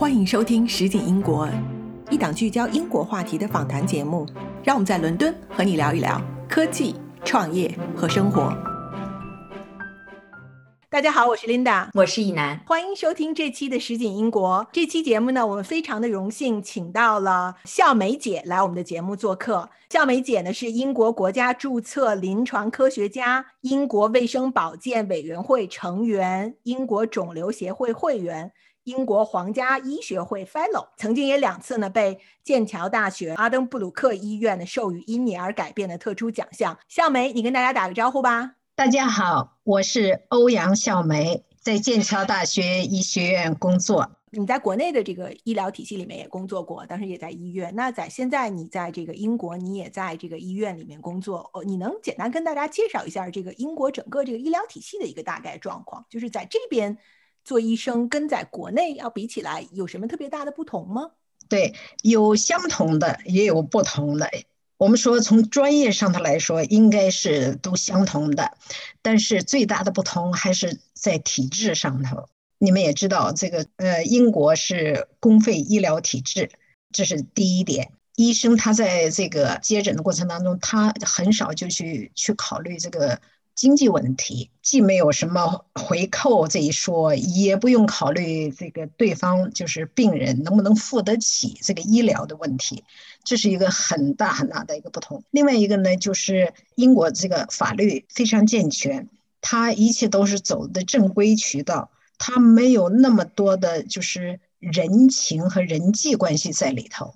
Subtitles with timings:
[0.00, 1.46] 欢迎收听《实景英国》，
[2.10, 4.26] 一档聚焦英国话题的访谈节目。
[4.64, 8.50] 让我们在伦敦和你聊一聊科技、创业和生活。
[10.88, 14.64] 大家好，我是 Linda，我是以南，欢迎收听这期的《实景英国》。
[14.72, 19.68] 这期节目呢，我们非常的荣幸，请到了笑梅姐来我们的节目做客。
[19.90, 28.50] 笑梅姐呢是英国国家注册临床科学家，英国卫生保健委员会成员，英国肿瘤协会会员。
[28.90, 36.76] 英国皇家医学会 Fellow，曾经也两次呢被剑桥大学阿登布鲁克医院呢授予因你而改变的特殊奖项。
[36.88, 38.56] 笑梅，你跟大家打个招呼吧。
[38.74, 44.10] 大家好，我是欧阳笑梅，在剑桥大学医学院工作。
[44.32, 47.72] 你在国内的这个医疗体系里面也工作过，当时也在医院。
[47.76, 51.48] 那在现在你在这个英国，你也在这个医院里面工作。
[51.52, 56.04] 哦，你能简单跟大家介绍一下这个英国整个这个医疗体系的一个大概状况？
[56.10, 56.98] 就是在这边。
[57.44, 61.10] 做医生跟在国内要比起来，有什么特别大的不同吗？
[61.48, 64.30] 对，有相同的，也有不同的。
[64.76, 68.52] 我们说从专业上头来说，应该是都相同的，
[69.02, 72.28] 但是最大的不同还是在体制上头。
[72.58, 76.50] 你们也知道，这个呃，英国是公费医疗体制，
[76.92, 77.92] 这是第一点。
[78.16, 83.20] 医生他在这个接诊的过程当中，他很少就去去考虑这个。
[83.60, 92.84] 经济问题既没有什么回扣这一说，也不用考虑这个对方就是病人能不能付得起这个医疗的问题，
[93.22, 95.22] 这是一个很大很大的一个不同。
[95.30, 99.10] 另外一个呢，就是英国这个法律非常健全，
[99.42, 107.12] 它一切都是走的正规渠道，它没有那么多的就是人情和人际关系在里头。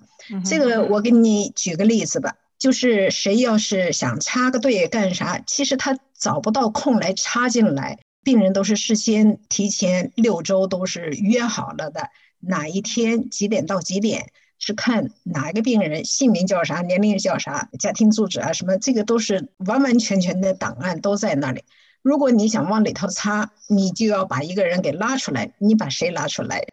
[0.47, 2.35] 这个我给你举个例子吧。
[2.57, 7.99] 就是谁要是想插个队干啥，其实他找不到空来插进来。
[8.23, 21.63] 病人都是事先提前六周都是约好了的，哪一天几点到几点，是看哪一个病人姓名叫啥，年龄叫啥，家庭住址啊什么，这个都是完完全全的档案都在那里。
[22.01, 26.65] 如果你想往里头插，你就要把一个人给拉出来，你把谁拉出来？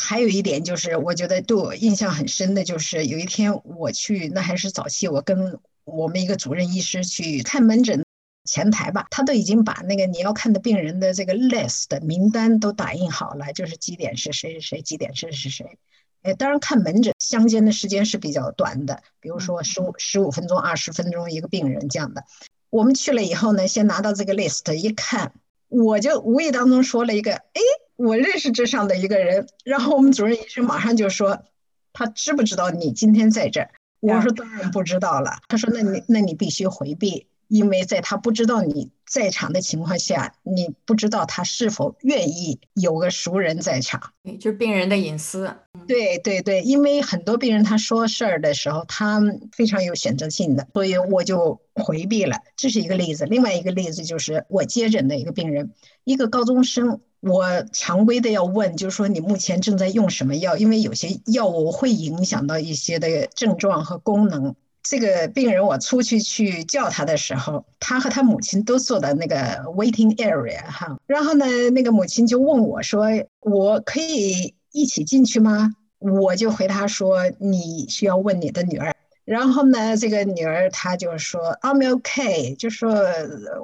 [0.00, 8.02] 还有一点就是，我觉得对我印象很深的，就是有一天我去，那还是早期，我跟我们一个主任医师去看门诊
[8.44, 15.78] 前台吧，他都已经把那个你要看的病人的这个 list 的名单都打印好了，就是几点是谁谁谁，几点是是谁。
[16.22, 22.24] 哎，当然看门诊相间的时间是比较短的，比如说十五十五分钟、二十分钟一个病人这样的。
[22.70, 25.32] 我们去了以后呢，先拿到这个 list 一看，
[25.70, 27.60] 我就无意当中说了一个，哎。
[28.02, 31.44] 我认识这上的一个人，然后我们主任医生马上就说，
[31.92, 33.70] 他知不知道你今天在这儿？
[34.00, 35.32] 我说当然不知道了。
[35.48, 44.00] 他说那你那你必须回避，因为在他不知道你在场的情况下，你不知道他是否愿意有个熟人在场，
[44.38, 45.52] 就是病人的隐私。
[45.88, 52.36] 对对对，因为很多病人他说事儿的时候，他非常有选择性的，所以我就回避了。
[52.56, 53.26] 这是一个例子。
[53.26, 55.72] 另外一个例子就是我接诊的一个病人，
[56.04, 57.00] 一个高中生。
[57.18, 60.56] 我常规的要问，就是说你目前正在用什么药？
[60.56, 64.54] 因为有些药物会影响到一些的症状和功能。
[64.82, 69.36] 这个病人我出去去叫他的时候，他和他母亲都坐在那个
[69.76, 70.98] waiting area 哈。
[71.06, 73.06] 然后呢，那个母亲就问我说
[73.40, 78.94] ：“我可以一起进去吗？”我就回答说：“你需要问你的女儿。”
[79.26, 82.90] 然后呢，这个女儿她就说：“I'm OK，就说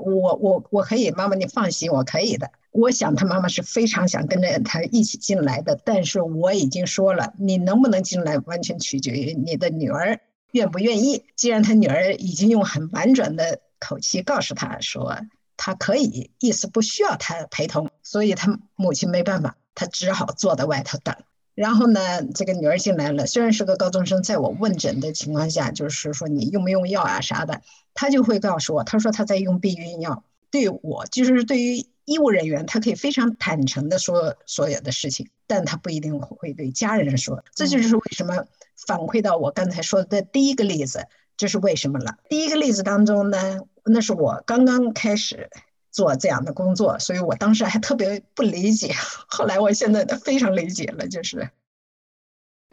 [0.05, 10.21] 我我我可以，妈妈你放心，我可以的。”我想他妈妈是非常想跟着他一起进来的，但是我已经说了，你能不能进来完全取决于你的女儿
[10.57, 11.25] 愿不愿意。
[11.37, 15.19] 既然他女儿已经用很婉转的口气告诉他说
[15.57, 21.15] 他可以，意思不需要他陪同，所以他母亲没办法，他只好坐在外头等。
[21.55, 27.63] 然后呢，这个女儿进来了，虽然是个高中生，在我问诊的情况下，就是说你用不用药啊啥的，
[27.95, 30.25] 他就会告诉我，他说他在用避孕药。
[30.51, 31.87] 对我就是对于。
[32.07, 37.43] 医务人员他可以非常坦诚的说所有的事情，但他不一定会对家人说。
[37.53, 38.47] 这就是为什么
[38.87, 41.07] 反馈到我刚才说的第一个例子，
[41.37, 42.17] 这是为什么了。
[42.29, 45.51] 第一个例子当中呢，那是我刚刚开始
[45.91, 48.93] 做这样的工作，所以我当时还特别不理解。
[49.29, 51.51] 后来我现在非常理解了，就是。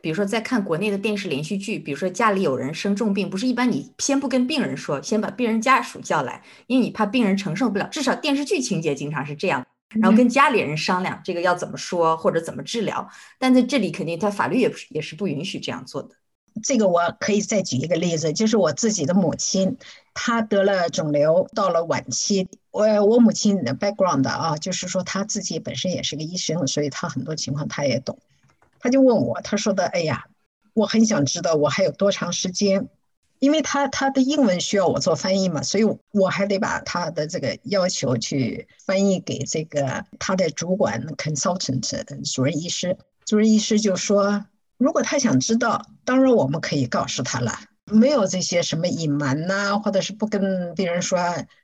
[0.01, 7.88] 比如说，在看国内的电视连续剧，比如说家里有人生重病，不是一般你先不跟病人说，先把病人家属叫来，因为你怕病人承受不了。
[7.88, 9.65] 至少电视剧情节经常是这样，
[10.01, 13.10] 然后跟家里人商量这个要怎么说或者怎么治疗。
[13.40, 16.10] 但在这里，肯定他法律也不是也是不允许这样做的。
[16.62, 19.75] 这个我可以再举一个例子，就是我自己的母亲，
[20.13, 22.48] 她得了肿瘤，到了晚期。
[22.69, 28.19] 我我母亲的 background 啊，就是说她自己本身也是个医生，所以她很多情况她也懂。
[28.80, 30.25] 他就问我，他说的，哎呀，
[30.74, 32.89] 我很想知道我还有多长时间。
[33.44, 42.98] 因为他他的英文需要我做翻译嘛，所以我还得把他的这个要求去翻译给这个他的主管 consultant 主任医师。
[43.25, 44.45] 主任医师就说，
[44.78, 47.51] 如果他想知道，当然我们可以告诉他了，
[47.92, 51.19] 没有这些什么隐瞒呐，或者是不跟病人说，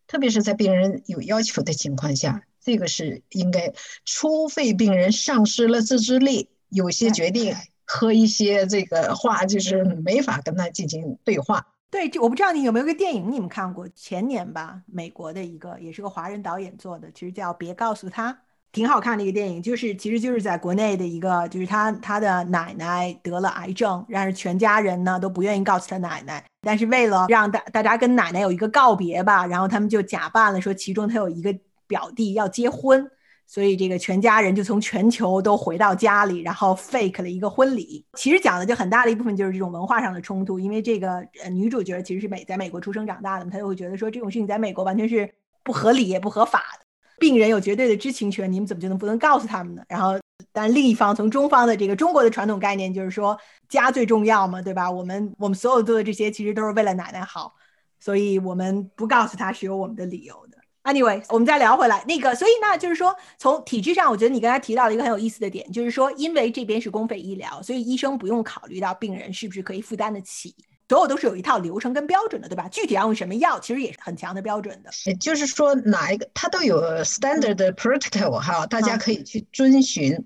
[0.06, 3.72] 特别是在病人有要求的情况下，这个是应该，
[4.04, 7.56] 除非病人丧失了自制力，有些决定。
[7.92, 11.66] 和一些这个话就是没法跟他进行对话。
[11.92, 13.88] 对，就我不知道你有没有个电影你们看过？
[13.96, 18.32] 前年吧，美国的一个也是个华人导演做的，其实叫《别告诉他》，
[18.72, 19.60] 挺好看的一个电影。
[19.60, 31.52] 就是其实就是在国内的一个，就是他他的奶奶得了癌症，但是全家人呢都不愿意告诉他奶奶，但是为了让大大家跟奶奶有一个告别吧，然后他们就假扮了说其中他有一个
[31.88, 33.10] 表弟要结婚。
[33.52, 38.06] 所以这个全家人就从全球都回到家里，然后 fake 了一个婚礼。
[38.14, 45.28] 其实讲的就很大的一部分就是这种文化上的冲突，因为这个呃女主角其实是美在美国出生长大的，她就会觉得说这种事情在美国完全是
[45.64, 46.86] 不合理也不合法的。
[47.18, 49.82] 病人有绝对的知情权，你们怎么就能不能告诉他们呢？
[49.90, 50.20] 然后，
[50.52, 53.36] 但另一方从中方的这个中国的传统概念就是说
[53.68, 54.92] 家最重要嘛，对吧？
[54.92, 57.56] 我们我们所有做的这些其实都是为了奶奶好，
[58.00, 60.59] 所以我们不告诉他是有我们的理由的。
[60.90, 70.56] Anyway，我们再聊回来，那个，所以呢，就是说，从体制上，我觉得你刚才提到了一个很有意思的点，就是说，因为这边是公费医疗，所以医生不用考虑到病人是不是可以负担得起，
[70.88, 72.68] 所有都是有一套流程跟标准的，对吧？
[72.70, 74.90] 具体要用什么药，其实也是很强的标准的。
[75.06, 80.26] 也就是说，哪一个它都有 standard protocol 哈，大家可以去遵循。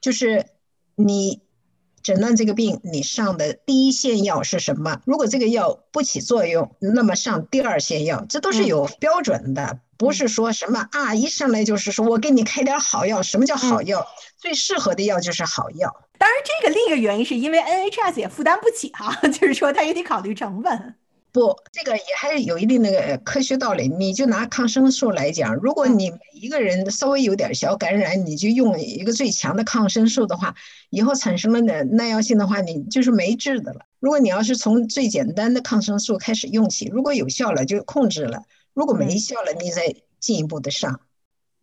[0.00, 0.46] 就是
[0.94, 1.42] 你
[2.02, 5.02] 诊断这个病，你上的第一线药是什么？
[5.04, 9.80] 如果这个药不起作用，那么上第二线药，这都是有标准的。
[9.98, 13.20] 不是说什么啊，一上来就是说我给你开点好药。
[13.20, 14.06] 什么叫好药？
[14.36, 15.94] 最适合的药就是好药。
[16.16, 20.94] 当然，这个另一个原因是因为 NHS 也负担不起哈， 就是说他也得考虑成本。
[21.30, 23.88] 不，这个也还是有一定的科学道理。
[23.88, 30.54] 你就拿抗生素来讲，如果你每一个人稍微有点小感染，你就用一个最强的抗生素的话，
[30.90, 33.80] 以后产生了耐耐药性的话，你就是没治的了。
[34.00, 38.42] 如果你要是从最简单的抗生素开始用起，如果有效了就控制了。
[38.78, 41.00] 如果没效了，你再进一步的上。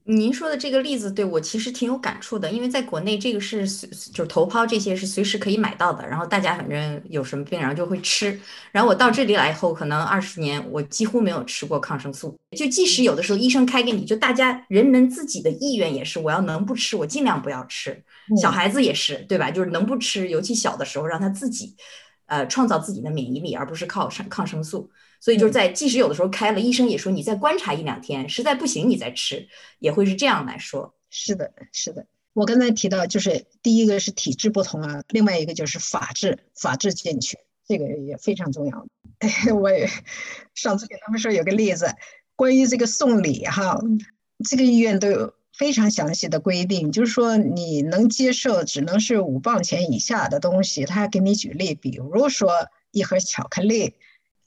[0.04, 8.38] 您说的这个例子对我其实挺有感触的，因为在国内这个是随就是头孢这些是随时可以买到的，然后大家反正有什么病然后就会吃。
[8.74, 18.04] 然后我到这里来以后，可能二十年我几乎没有吃过抗生素，就即使有的时候医生开给你，就大家人们自己的意愿也是，我要能不吃我尽量不要吃。
[18.42, 19.50] 小孩子也是对吧？
[19.50, 21.78] 就是能不吃，尤其小的时候让他自己，
[22.26, 24.92] 呃，创造自己的免疫力，而不是靠抗抗生素。
[25.20, 29.48] 所以就是在，即使有的时候开了，医生也说你再观察一两天，实在不行你再吃，
[29.80, 30.94] 也会是这样来说。
[31.10, 32.06] 是的，是的。
[32.34, 38.86] 我刚才提到，就是第一个是体质不同啊，另外一个就是法治，法治健全，这个也非常重要。
[39.20, 39.90] 哎我也
[40.54, 41.96] 上次给他们说有个例子，
[42.36, 43.80] 关于这个送礼哈，
[44.50, 52.52] 这个医院都有非常详细的规定，就是说你能接受只能是五磅钱以下的东西，他还给你举例，比如说
[52.92, 53.96] 一盒巧克力。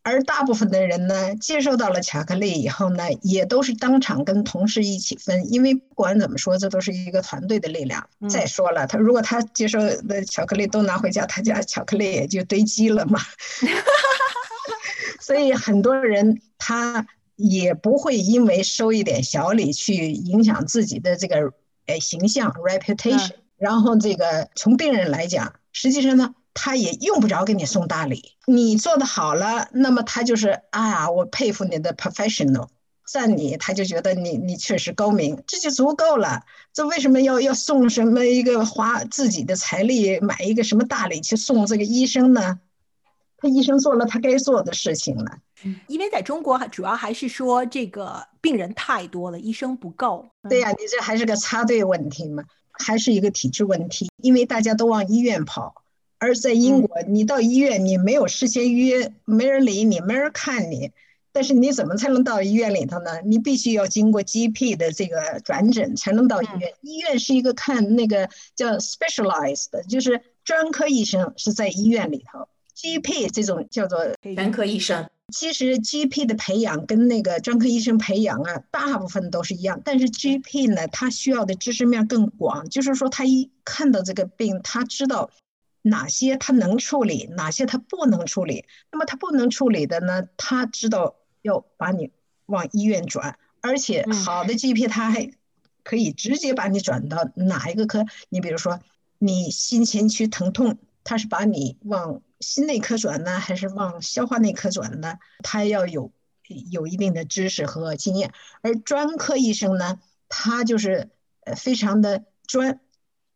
[0.08, 8.08] 而大部分的人呢，接受到了巧克力以后呢，也都是当场跟同事一起分，因为不管怎么说，这都是一个团队的力量。
[8.30, 13.20] 再说了，他如果他接受的巧克力都拿回家，他家巧克力也就堆积了嘛。
[15.20, 21.52] 所以很多人他也不会因为收一点小礼去影响自己的这个
[21.86, 23.32] 呃形象 reputation。
[23.58, 26.34] 然后这个从病人来讲，实际上呢。
[26.60, 32.66] 他也用不着给你送大礼，你做的好了，那么他就是啊，我佩服你的 professional，
[33.06, 36.42] 赞你，他就觉得你你确实高明，这就足够了。
[36.72, 42.58] 这为什么要要送什么一个花自己的财力买一个什么大礼去送这个医生呢？
[43.36, 45.38] 他医生做了他该做的事情了。
[45.86, 50.26] 因为在中国主要还是说这个病人太多了，医生不够。
[50.50, 55.84] 对呀，你这还是个插队问题嘛，还是一个体制问题，因为大家都往医院跑。
[56.18, 60.90] 而在英国，你到医院，你没有事先预约，没人理你，没人看你。
[61.30, 63.20] 但是你怎么才能到医院里头呢？
[63.24, 66.72] 你必须要经过 GP 的这个转诊才能到医院。
[66.80, 72.48] 医院是一个看那个叫 specialized，就是专科医生是在医院里头。
[72.74, 75.08] GP 这种叫做全科医生。
[75.32, 79.80] 其实 GP 的培养跟那个专科医生培养啊，大部分都是一样。
[79.84, 85.30] 但是 GP 呢，他需要的知识面更广，就是说他一看到这个病，他知道。
[85.82, 88.66] 哪些他能处理，哪些他不能处理？
[88.90, 90.28] 那么他不能处理的呢？
[90.36, 92.10] 他知道要把你
[92.46, 95.30] 往医院转，而且好的 GP 他还
[95.84, 98.04] 可以直接把你转到哪一个科？
[98.28, 98.80] 你比如说
[99.18, 105.18] 你心前区疼痛，他是把你往心内科转呢，还是往消化内科转呢？
[105.44, 106.12] 他要有
[106.70, 108.32] 有一定的知识和经验。
[108.62, 111.10] 而专科医生呢，他就是
[111.44, 112.80] 呃非常的专。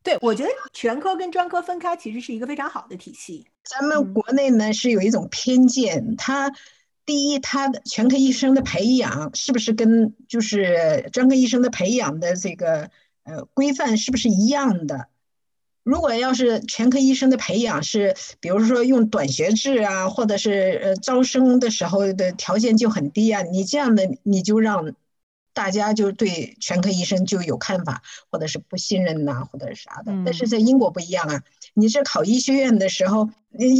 [0.02, 3.46] 对，我觉得全科跟专科分开其实是一个非常好的体系。
[3.64, 6.52] 咱们国内呢是有一种偏见，他
[7.06, 12.90] 第一，他的全科医生的培养是不是跟就是专科医生的培养的这个
[13.22, 15.06] 呃规范是不是一样的？
[15.84, 24.94] 如果要是全科医生的培养是，比如说用短学制啊，或者是呃招生的时候的条件就很低啊，你这样的你就让。
[25.54, 30.12] 大家就对全科医生就有看法，或者是不信任呐，或者是啥的。
[30.24, 31.42] 但是在英国不一样啊，
[31.74, 33.28] 你是考医学院的时候，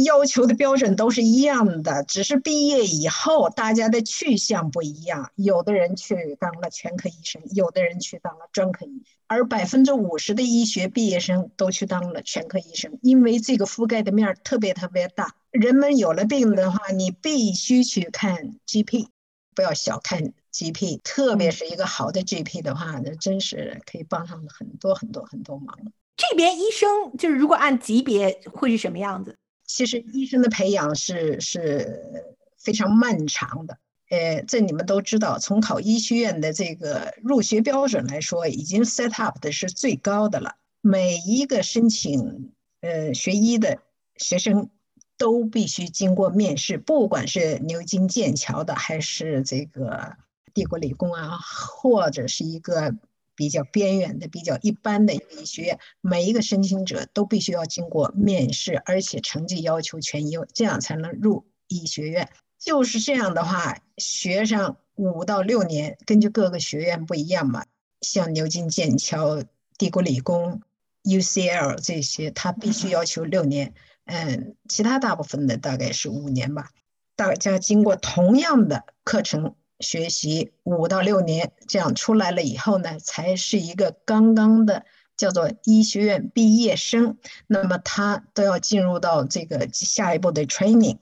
[0.05, 5.31] 要求的标准都是一样的，只是毕业以后大家的去向不一样。
[5.35, 15.33] 有的人去当了全科医生，有的人去当了专科医，而百分之五十的医学毕业生都去当了全科医生，因为这个覆盖的面儿特别特别大。
[15.49, 19.07] 人们有了病的话，你必须去看 GP，
[19.55, 20.33] 不要小看。
[20.53, 25.77] GP，特别是一个好的 GP 的话，那真是可以帮上很多很多很多忙。
[26.15, 29.35] 这边医生就是如果按级别会是什么样子？
[29.65, 33.77] 其实医生的培养是是非常漫长的。
[34.09, 40.55] 呃，这你们都知道，从考医学院的这个入学标准来说，已经 set up 的是最高的了。
[40.81, 43.79] 每一个申请呃学医的
[44.17, 44.69] 学生。
[45.15, 50.17] 都必须经过面试，不管是牛津、剑桥的，还是这个
[50.53, 52.95] 帝国理工啊，或者是一个
[53.35, 62.29] 比较边缘的、比较一般的医学院，每一个申请者都必须要经过面试，而且成绩要求全优，这样才能入医学院。
[62.59, 67.65] 就是这样的话，学上五到六年，根据各个学院不一样嘛。
[68.01, 69.43] 像牛津、剑桥、
[69.77, 70.61] 帝国理工、
[71.03, 73.73] UCL 这些，他必须要求六年。
[74.05, 76.69] 嗯，其他大部分的大概是五年吧。
[77.15, 84.85] 大家经过同样的课程学习五到六年，这样出来了以后呢，才是一个刚刚的
[85.15, 87.17] 叫做医学院毕业生。
[87.45, 90.97] 那么他都要进入到这个下一步的 training。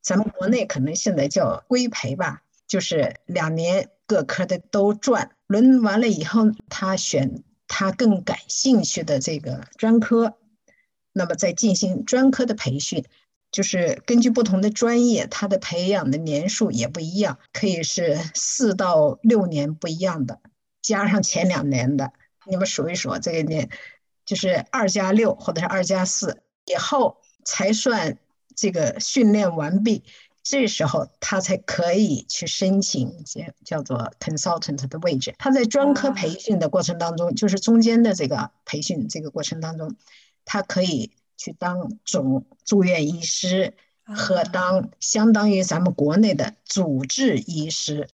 [0.00, 10.38] 咱们国内可能现在叫规培吧，就是两年各科的都转，轮完了以后，他选他更感兴趣的这个专科。
[11.12, 13.04] 那么再进行专科的培训，
[13.50, 20.40] 就是根据不同的专业，它的培养的年数也不一样，可以是四到六年不一样的，
[20.80, 22.12] 加上前两年的，
[22.46, 23.68] 你们数一数，这个年
[24.24, 28.18] 就是二加六或者是二加四以后才算
[28.54, 30.04] 这个训练完毕，
[30.44, 35.34] 这时候他才可以去申请叫叫做 consultant 的位置。
[35.38, 39.96] 他在专科培训的过程当中，就是中间的这个培训这个过程当中。
[40.46, 43.72] 他可以去当总住院医师
[44.04, 48.06] 和当相当于咱们国内的主治医师。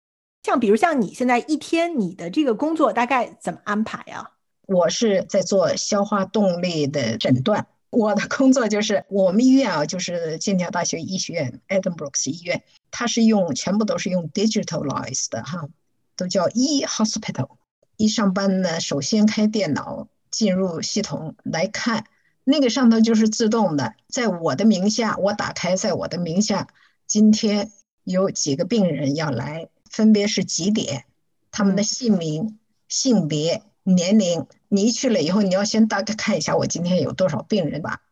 [0.43, 4.33] 像比如像你现在一天你的这个工作大概怎么安排啊？
[4.67, 7.67] 我是在做消化动力的诊断。
[7.89, 15.67] 我的工作就是我们医院啊，就是剑桥大学医学院 Edinburgh 医院，它是用全部都是用 digitalized 的哈，
[16.15, 17.49] 都叫 e hospital。
[17.97, 22.05] 一上班呢，首先开电脑进入系统来看。
[22.45, 26.69] 那个上头就是自动的，在我的名下，我打开在我的名下，
[27.07, 27.71] 今天
[28.05, 31.05] 有几个病人要来，分别是几点，
[31.51, 34.47] 他们的姓名、性别、年龄。
[34.69, 38.03] 你一去了以后，你要先大概看一下我今天有多少病人吧。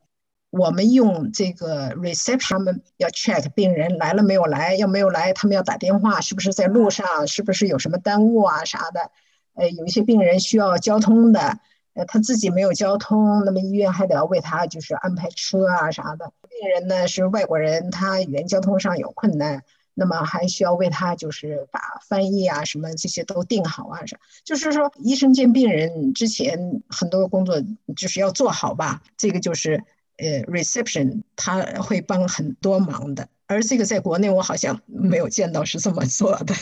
[0.48, 9.10] 我们用这个 reception，他们要 check 病人来了没有来，要没有来，他们要打电话，是不是在路上，是不是有什么耽误啊啥的。
[9.54, 11.58] 呃，有一些病人需要交通的。
[11.94, 16.32] 呃，他自己没有交通，那么医院还得要为他就是安排车啊啥的。
[16.48, 19.62] 病人呢是外国人，他语言交通上有困难，
[19.94, 24.18] 那么还需要为他就是把翻译啊什么这些都定好啊啥。
[24.44, 27.62] 就是说，医生见病人之前很多工作
[27.94, 29.02] 就是要做好吧。
[29.18, 29.84] 这个就是
[30.16, 33.28] 呃 reception，他会帮很多忙的。
[33.46, 36.54] 而这个在国内我好像没有见到是这么做的。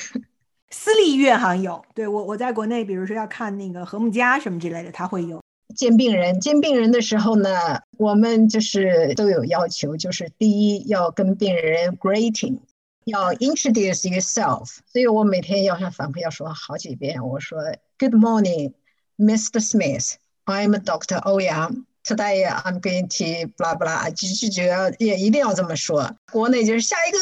[0.71, 5.43] 私立医院好像有，对我我在国内，比如说要看那个和睦家什么之类的，他会有
[5.75, 6.39] 见病人。
[6.41, 7.51] 见病人的时候呢，
[7.99, 12.59] 我们就是都有要求，就是第一要跟病人 greeting，
[13.05, 14.79] 要 introduce yourself。
[14.87, 17.59] 所以我每天要向反馈要说好几遍，我说
[17.99, 18.73] Good morning,
[19.19, 19.61] Mr.
[19.61, 20.15] Smith.
[20.45, 21.19] I'm Doctor.
[21.19, 21.85] 欧阳。
[22.03, 26.17] Today I'm going to blah blah，就就就要也一定要这么说。
[26.33, 27.19] 国内就是下一个，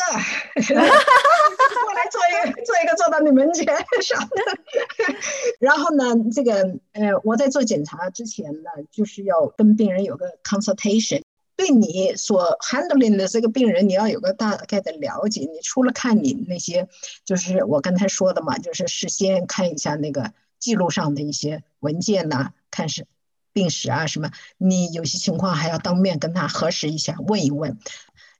[0.74, 0.82] 过
[1.94, 3.66] 来做一个做一个坐到你门前
[4.02, 4.36] 上的。
[5.58, 11.22] 然后呢，这个呃，我在做检查之前呢，就是要跟病人有个 consultation。
[11.56, 15.40] 对你所 handling 的这个病人，你要有个大概的了解。
[15.40, 16.88] 你除了看你那些，
[17.24, 23.08] 就是我刚才说的嘛，就是事先看一下那个记录上的一些文件呐，看是
[23.52, 24.30] 病史啊什么。
[24.56, 27.78] 你有些情况还要当面跟他核实一下，问一问。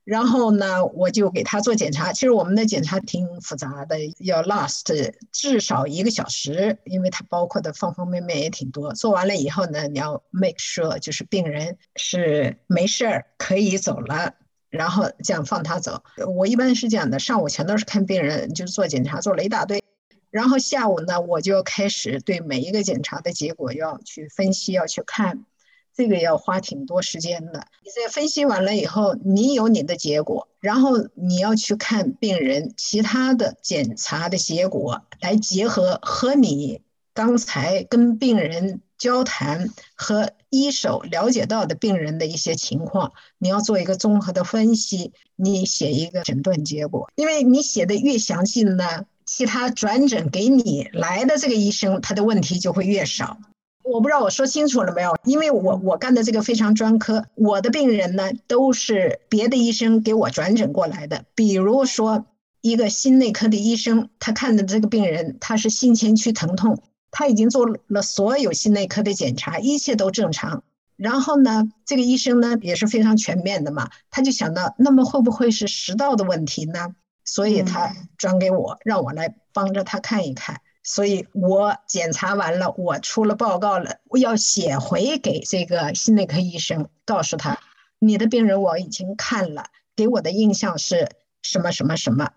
[0.05, 2.11] 然后呢，我就给他做检查。
[2.11, 8.91] 其实我们的检查挺复杂的，要 last 至少一个小时，因为它包括的方方面面也挺多。
[8.93, 14.33] 做完了以后呢，你要 make sure 就是病人是没事儿可以走了，
[14.71, 16.01] 然后这样放他走。
[16.35, 19.83] 我一般是这样的，上午全都是看病人，就是做检查，做了一大堆。
[20.31, 25.45] 然后下午呢，我就要开始对每一个检查的结果要去分析，要去看。
[25.91, 27.67] 这个要花挺多时间的。
[27.83, 36.81] 你在分析完了以后，你有你的结果，然后你要去看病人其他的检查的结果，来结合和你
[37.13, 47.11] 刚才跟病人交谈和一手了解到的病人的一些情况，你要做一个综合的分析，你写一个诊断结果。
[47.15, 53.37] 因为你写的越详细呢，其他转诊给你来的这个医生他的问题就会越少。
[53.83, 55.15] 我不知道我说清楚了没有？
[55.23, 61.25] 因为我我干的这个非常专科，我的病人呢都是别的医生给我转诊过来的。
[61.35, 62.25] 比如说
[62.61, 66.81] 一个心内科的医生，他看的这个病人他是心前区疼痛，
[67.11, 70.63] 他已经做了所有心内科的检查，一切都正常。
[70.97, 76.95] 然后呢，这个医生呢也是非常全面的嘛，他就想到那么会不会是食道的问题呢？
[77.29, 80.61] 所以他转给我，让我来帮着他看一看。
[80.81, 87.59] 所以我检查完了，我出了报告了，我要写回给这个心内科医生，告诉他
[87.99, 91.07] 你的病人我已经看了，给我的印象是
[91.43, 92.31] 什么什么什么。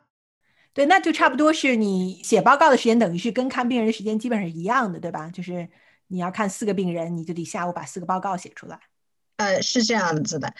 [0.75, 5.31] 对，那就差不多是你写报告的时间，等于是跟看病人的时间基本上是一样的，对吧？
[5.31, 5.67] 就是
[6.09, 8.79] 你要看四个病人，你就得下午把四个报告写出来。
[9.39, 10.53] 呃，是这样子的。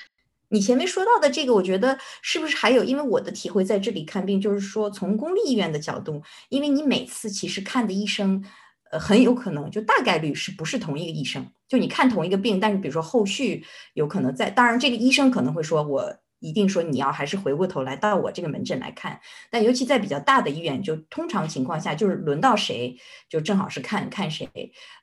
[0.53, 2.85] 你前面说到的这个，我觉得是不是还有？
[2.85, 8.45] 因为我的体会在这里看病，就是说从公立医院的角度，因为你每次其实看的医生，
[8.91, 11.45] 呃，很有可能就大概率是不是同一个医生？
[11.67, 16.22] 就你看同一个病，但是比如说后续有可能在，当然这个医生可能会说我。
[16.43, 22.95] 一定说你要还是回过头来到我这个门诊来看，但尤其在比较大的医院，就通常情况下就是轮到谁
[23.29, 24.47] 就正好是看看谁，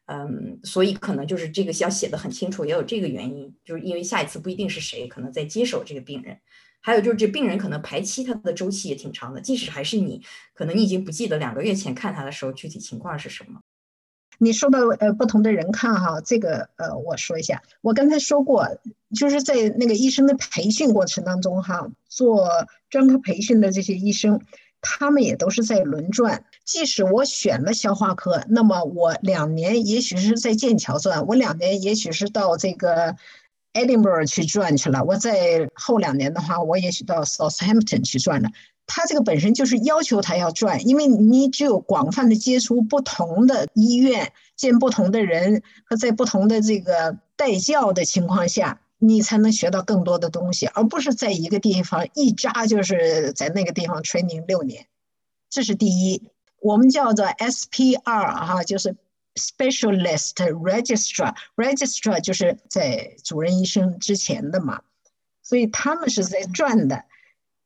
[0.05, 6.37] 嗯，所以可能就是这个要写的很清楚，也有这个原因，就是因为下一次不一定是谁可能在接手这个病人，
[6.81, 10.21] 还有就是这病人可能排期他的周期也挺长的，即使还是你，
[10.53, 13.61] 可能你已经不记得两个月前看他的时候具体情况是什么。
[14.41, 18.67] 你说到呃不同的人看哈，这个呃我说一下，我刚才说过，
[19.13, 22.49] 就是在那个医生的培训过程当中哈，做
[22.89, 24.39] 专科培训的这些医生，
[24.81, 26.45] 他们也都是在轮转。
[26.63, 33.15] 即使我选了消化科，那么我两年也许是在剑桥转，我两年也许是到这个
[33.73, 38.49] Edinburgh 去转去了，我在后两年的话，我也许到 Southampton 去转了。
[38.91, 54.87] 他这个本身就是要求他要转，因为你只有广泛的接触不同的医院，见不同的人和在不同的这个带教的情况下，你才能学到更多的东西，而不是在一个地方一扎就是在那个地方吹牛六年。
[55.51, 56.23] 这是第一，
[56.59, 58.95] 我们叫做 SPR 哈，就是
[59.39, 64.81] Specialist Registrar，Registrar 就是在主任医生之前的嘛，
[65.41, 67.05] 所以他们是在转的。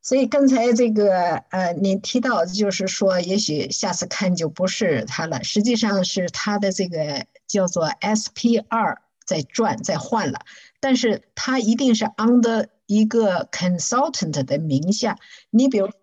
[0.01, 10.41] 所以刚才这个呃，你提到就是说，也许下次看就不是他了，实际上是他的这个叫做 SP 二在转在换了，
[10.81, 15.17] 但是他一定是 under 一个 consultant 的名下。
[15.49, 15.95] 你比如说，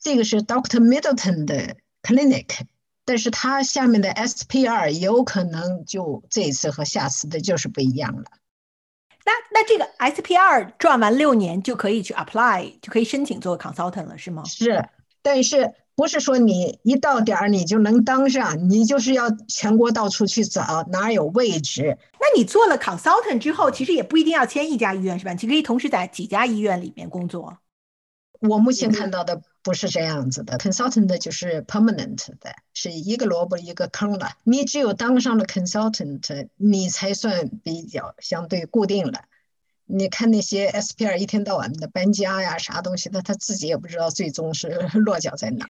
[0.00, 2.60] 这个是 Doctor Middleton 的 clinic，
[3.08, 8.24] 但是它下面的 SPR 有可能就这一次和下次的就是不一样了。
[9.24, 14.44] 那那这个 SPR 转完六年就可以去 apply，就可以申请做 consultant 了，是吗？
[14.44, 14.86] 是，
[15.22, 18.68] 但是不是说你一到点儿你就能当上？
[18.68, 21.96] 你就是要全国到处去找哪有位置。
[22.20, 25.32] 那你做了 consultant 之后，其实也不一定要签一家医院，是吧？
[25.32, 27.56] 你可以同时在几家医院里面工作。
[28.40, 34.30] 我目前看到的不是这样子的，consultant 就是 permanent 的，是一个萝卜一个坑了。
[34.42, 39.24] 你只有当上了 consultant，你才算比较相对固定了。
[39.84, 44.68] 你看那些 SPR 一天到晚的搬家呀，啥东西的，他自己也不知道最终是
[45.04, 45.66] 落脚在哪。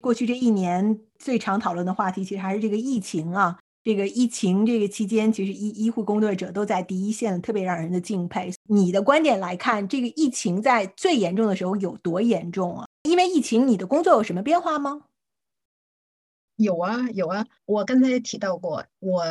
[0.00, 3.60] 过去这一年最常讨论的话题，其实还是这个疫情啊。
[3.84, 8.52] 这个疫情这个期间，其实医医护工作者都在第一线，特别让人的敬佩。
[8.68, 12.87] 你的观点来看，这个疫情在最严重的时候有多严重啊？
[13.08, 15.04] 因为疫情，你的工作有什么变化吗？
[16.56, 17.46] 有啊，有啊。
[17.64, 19.24] 我刚才也提到过，我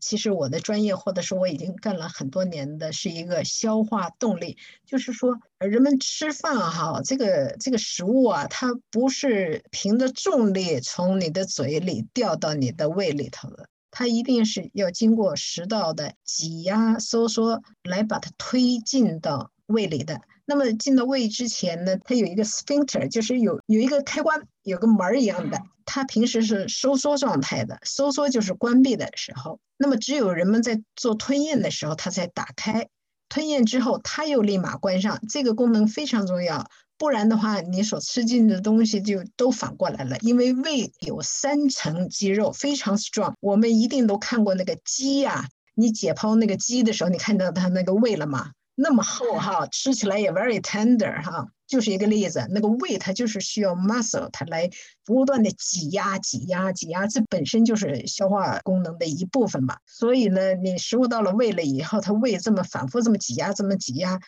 [0.00, 13.68] 其实我的专业或者是我已经干了很多年的是一个消化动力，就是说人们吃饭哈，这个这个食物啊，它不是凭着重力从你的嘴里掉到你的胃里头的。
[13.90, 20.20] 它一定是要经过食道的挤压收缩来把它推进到胃里的。
[20.46, 25.60] 那么进到胃之前呢，它有一个 sphincter，就是有有一个开关，有个门儿一样的。
[25.86, 29.58] 它平时是收缩状态的，收缩就是关闭的时候。
[29.76, 32.88] 那么只有人们在做吞咽的时候，它才打开。
[33.28, 35.20] 吞咽之后，它又立马关上。
[35.28, 36.68] 这个功能非常重要。
[36.96, 40.16] 不然的话，你所吃进的东西就都反过来了。
[40.20, 43.34] 因为胃有三层肌肉，非常 strong。
[43.40, 48.52] 我们一定都看过那个鸡呀，你解剖那个鸡的时候，你看到它那个胃了吗？
[48.74, 52.46] 那么厚哈，吃起来也 very tender 哈，就是一个例子。
[52.50, 54.68] 那个胃它就是需要 muscle，它来
[55.04, 59.76] 不断的挤压、挤压、挤压，这本身就是消化功能的一部分嘛。
[59.86, 64.18] 所以呢，你食物到了胃了以后，它胃这么反复这么挤压、这么挤压。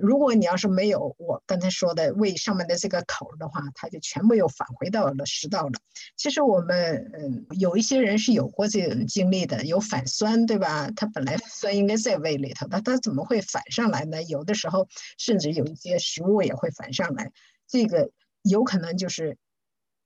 [0.00, 5.72] 如果你要是没有我刚才说的胃上面的这个口的话，它就全部又返回到了食道了。
[6.16, 10.90] 其实我们嗯有一些人是有过这种经历的，有反酸，对吧？
[10.94, 14.22] 它本来酸应该在胃里头，它它怎么会反上来呢？
[14.22, 17.32] 有的时候甚至有一些食物也会反上来，
[17.66, 18.10] 这个
[18.42, 19.36] 有可能就是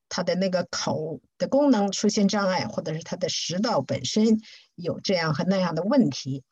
[0.08, 4.40] 它的那个口的功能出现障碍，或者是它的食道本身
[4.74, 6.42] 有这样和那样的问题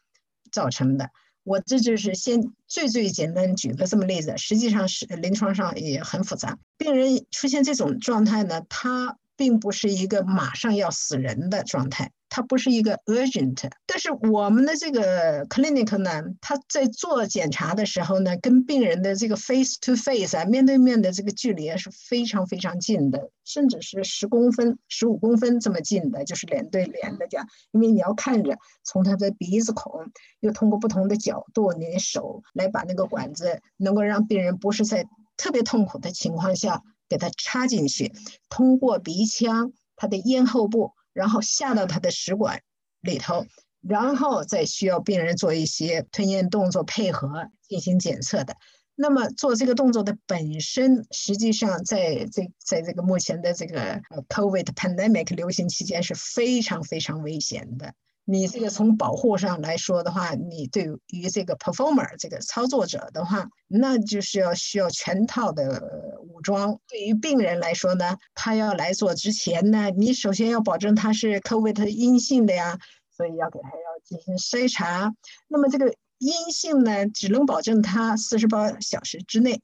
[0.53, 1.11] 造成的。
[1.42, 6.59] 我这就是先最最简单举个这么例子，实际上是临床上也很复杂。
[6.76, 12.12] 病人出现这种状态呢，他并不是一个马上要死人的状态。
[12.30, 27.44] 它不是一个 urgent，但是我们的这个 clinic 呢，它在做检查的时候呢，跟病人的这个 face to face 啊，面对面的这个距离是非常非常近的，甚至是十公分、十五公分这么近的，就是脸对脸的讲。
[27.72, 29.92] 因为你要看着从他的鼻子孔，
[30.38, 35.04] 又通过不同的角度，你的手来把那个管子能够让病人不是在
[35.36, 38.12] 特别痛苦的情况下给他插进去，
[38.48, 40.92] 通过鼻腔他的咽后部。
[41.12, 42.61] 然后下到他的食管
[43.01, 43.46] 里头，
[43.81, 48.57] 然后再需要病人做一些吞咽动作配合进行检测的。
[48.94, 57.94] 那么做这个动作的本身，实际上在这在这个目前的这个 COVID pandemic 流行期间是非常非常危险的。
[58.24, 65.83] 你这个从保护上来说的话，你对于这个 performer 这个操作者的话，那就是要需要全套的
[66.22, 66.78] 武装。
[66.87, 72.78] 对于病人来说呢，他要来做之前呢，你首先要保证他是 COVID 阴性的呀，
[73.11, 75.12] 所以要给他要进行筛查。
[75.48, 79.61] 那么这个阴性呢，只能保证他四十八小时之内。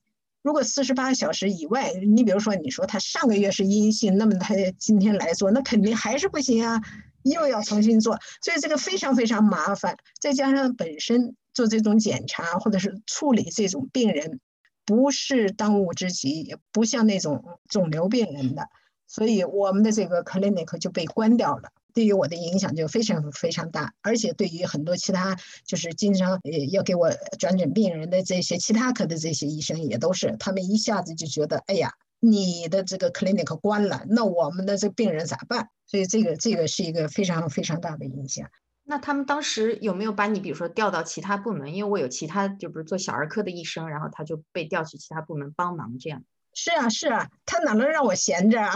[0.46, 6.80] 如果四十八小时以外，你比如说你说他上个月是阴性，那么他今天来做，那肯定还是不行啊。
[7.24, 9.96] 又要重新做，所以这个非常非常麻烦。
[10.20, 14.38] 再加上本身做这种检查或者是处理这种病人，
[14.84, 18.68] 不是当务之急，也不像那种肿瘤病人的，
[19.08, 21.72] 所以我们的这个 clinic 就被关掉了。
[21.96, 31.92] 对于我的影响就非常非常大，而且对于很多其他就是经常呃要给我转诊病人的这些其他科的这些医生也都是，他们一下子就觉得，哎呀。
[32.18, 35.68] 你的这个 clinic 关了，那我们的这病人咋办？
[35.86, 38.48] 所以这个这个是一个非常非常大的影响。
[38.84, 41.74] 那他们当时有没有把你，比如说调到其他部门？
[41.74, 46.24] 因为我有其他，就不是做小儿科的医生，然后他就被调去其他部门帮忙这样。
[46.54, 48.74] 是啊是啊，他哪能让我闲着啊？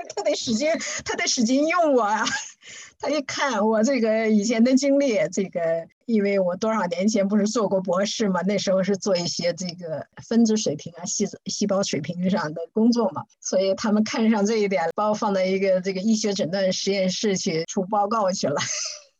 [0.14, 0.70] 他得使劲，
[1.04, 2.24] 他得使劲用我啊！
[3.00, 18.56] 他一看我这个以前的经历，这个因为我多少年前不是做过博士嘛，那时候是做一些这个分子水平啊、细细胞水平上的工作嘛，所以他们看上这一点，把我放到一个这个医学诊断实验室去出报告去了。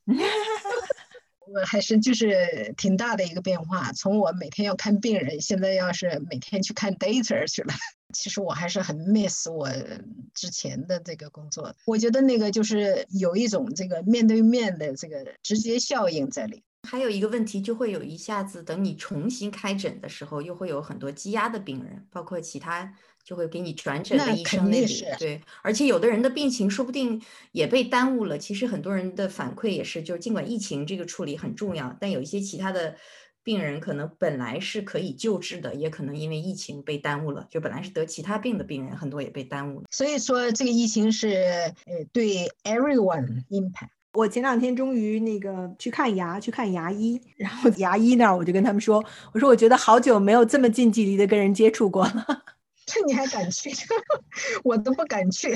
[1.50, 7.72] 我还是就是挺大的一个变化，从我每天要看病人，现在要是每天去看 data 去了。
[8.14, 9.68] 其实我还是很 miss 我
[10.34, 11.74] 之前的这个工作。
[11.84, 16.62] 我觉得那个就是有一种这个面对面的这个直接效应在里。
[16.88, 25.04] 还有一个问题，就会有一下子等你重新开诊的时候，又会有很多积压的病人，包括其他就会给你转诊的医生那里。
[25.18, 27.20] 对，而且有的人的病情说不定
[27.52, 28.38] 也被耽误了。
[28.38, 32.96] 其实很多人的反馈也是，就是尽管疫情这个处理很重要，但有一些其他的。
[33.48, 37.46] 病人可能本来是可以救治的，也可能因为疫情被耽误了。
[37.48, 39.86] 就本来是得其他病的病人，很多也被耽误了。
[39.90, 41.28] 所以说，这个疫情是
[41.86, 43.88] 呃对 everyone impact。
[44.12, 52.44] 我前两天终于那个去看牙，去看牙医，然后牙医那儿我就跟他们说，我说我觉得好久没有这么近距离的跟人接触过了。
[52.84, 53.70] 这你还敢去？
[54.62, 55.54] 我都不敢去。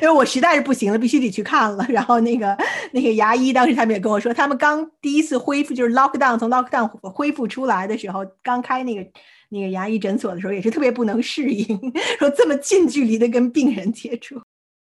[0.00, 1.84] 因为我实在是不行了，必须得去看了。
[1.90, 2.56] 然后那个
[2.92, 9.06] 那个牙医当时他们也跟我说，他们刚第一次恢复，就是 lockdown 从 lockdown 恢复出来的时候，刚开那个
[9.50, 11.66] 那个牙医诊所的时候，也是特别不能适应，
[12.18, 14.40] 说这么近距离的跟病人接触。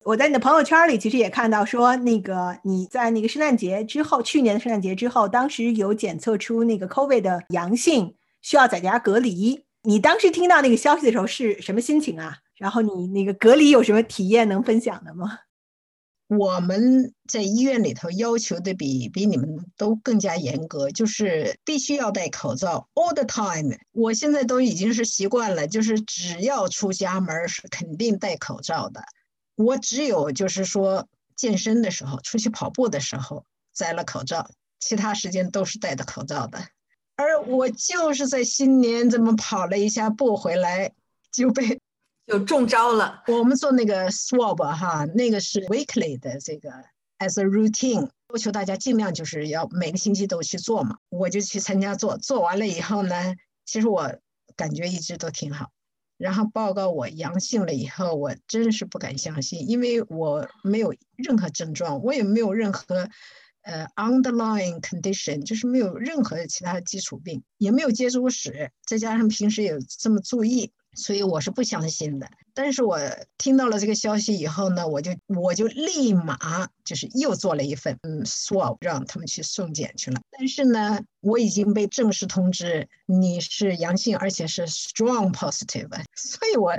[0.04, 9.64] 我在你的朋友圈里其实也看到说，那个你在那个圣诞节之后，去年的圣诞节之后，当时有检测出那个 COVID 的阳性，需要在家隔离。
[9.84, 12.38] 你当时听到那个消息的时候是什么心情啊？
[12.58, 15.40] 然后你那个隔离有什么体验能分享的吗？
[16.28, 23.78] 我们在医院里头要求的比比你们都更加严格，就是必须要戴口罩 all the time。
[23.94, 29.02] 我现在都已经是习惯了，就是只要出家门是肯定戴口罩的。
[29.56, 34.50] 我只有就是说健身的时候、出去跑步的时候摘了口罩，
[34.82, 36.60] 其他时间都是戴着口罩的。
[37.16, 40.92] 而我就是在新年这么跑了一下步回来，
[41.32, 41.80] 就被。
[42.28, 43.24] 就中招了。
[43.28, 46.70] 我们做那个 swab 哈，那个是 weekly 的这个
[47.20, 50.98] as a routine，要求大家尽量就是要每个星期都去做嘛。
[51.10, 53.34] 我就去参加做，做完了以后呢，
[53.66, 54.14] 其实我
[54.58, 55.72] 感觉一直都挺好。
[56.18, 63.08] 然后报告我阳性了以后，我真是不敢相信，因为我没有任何症状，我也没有任何
[63.62, 70.74] 呃 underlying condition，就是没有任何其他基础病，也没有接触史，再加上平时也这么注意。
[70.98, 73.00] 所以我是不相信的，但是我
[73.38, 80.20] 听到了这个消息以后呢，我就我就立马就是又做了一份嗯 swab，让他们去送检去了。
[80.32, 86.74] 但是呢，我已经被正式通知你是阳性，而且是 strong positive， 所以我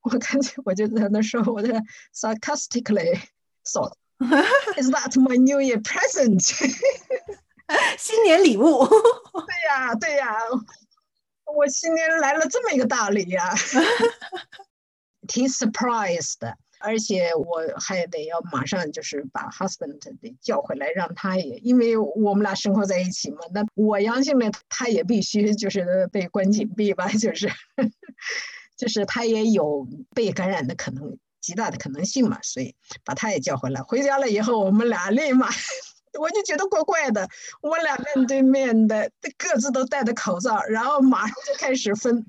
[0.00, 1.82] 我感觉我就在那说，我在
[2.14, 3.20] sarcastically
[3.64, 3.92] so
[4.80, 6.40] is that my New Year present？
[7.98, 8.86] 新年礼物？
[8.86, 10.34] 对呀，对呀。
[11.54, 13.54] 我今年来了这么一个大礼呀，
[15.26, 27.50] 挺 surprised 的，而且我还得要马上就是把 husband 得叫回来，让他也，因为我们俩生活在一起嘛，那我阳性了，他也必须就是被关紧闭吧，就是，
[28.76, 33.80] 就是他也有被感染的可能，极大的可能性嘛，所以把他也叫回来。
[33.82, 35.48] 回家了以后，我们俩立马。
[36.18, 37.28] 我就觉得怪怪的，
[37.60, 42.24] 我俩面对面的，各自都戴着口罩，然后马上就开始分，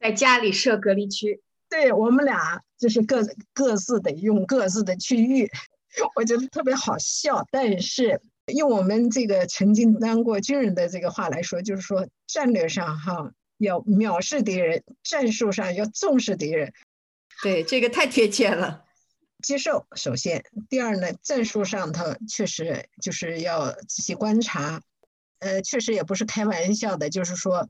[0.00, 1.40] 在家里设隔离区。
[1.70, 5.50] 对我们俩就是各各自得用各自的区域，
[6.16, 7.46] 我觉得特别好笑。
[7.50, 16.72] 但是用我们这个曾经当过军人的这个话来说，就是说战略上哈要藐视敌人，战术上要重视敌人。
[17.42, 18.84] 对，这个太贴切了。
[19.42, 24.82] 接受，首先，第二呢，战术上头确实就是要仔细观察，
[25.38, 27.68] 呃，确实也不是开玩笑的，就是说，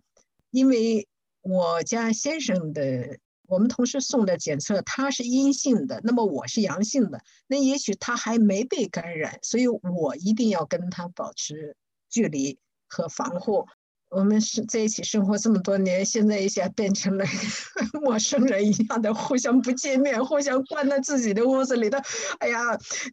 [0.51, 1.07] 因为
[1.43, 11.77] 我家先生的，我们同事送的检测他是阴性的，那么我是阳性的，那也许他还没被感染，所以我一定要跟他保持
[12.09, 13.67] 距离和防护。
[14.11, 17.25] 我们是在一起生活这么多年，现在一下变成了
[18.03, 21.99] 陌生人一样的，互相不见面，互相关在自己的屋子里头。
[22.39, 22.59] 哎呀，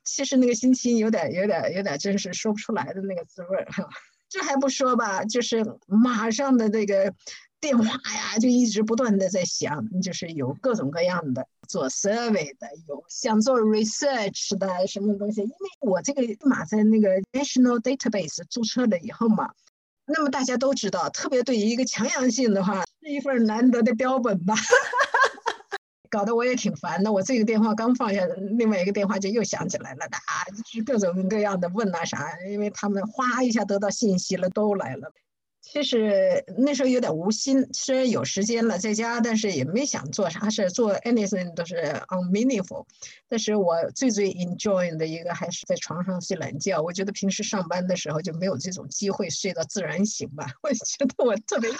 [0.05, 3.67] 其实那个心情有点、有点、有点，真是说不出来的那个滋味儿。
[4.29, 7.13] 这还不说吧，就是马上的那个
[7.59, 15.41] 电话呀，就一直不断的在响，就是有各种各样的做 survey 的，有想做 research 的什么东西。
[15.41, 19.49] 因为我这个马在那个 national database 注册了以后嘛。
[20.07, 24.53] 那么大家都知道，特别对于一个强阳性的话，是一份难得的标本吧，
[26.09, 27.11] 搞得我也挺烦的。
[27.11, 28.25] 我这个电话刚放下，
[28.57, 30.19] 另外一个电话就又响起来了，打，
[30.85, 35.11] 各种各样的问啊啥，因为他们哗一下得到信息了，都来了。
[35.67, 41.75] 其实那时候有点无心，虽然有时间了在家，但是也没想做啥事，做 anything 都是
[42.07, 42.85] unmeaningful。
[43.27, 46.81] 但是我最最 enjoy 的一个还是在床上睡懒觉。
[46.81, 51.77] 我觉得平时上班的时候就没有这种机会睡到自然醒吧， 我觉得我特别特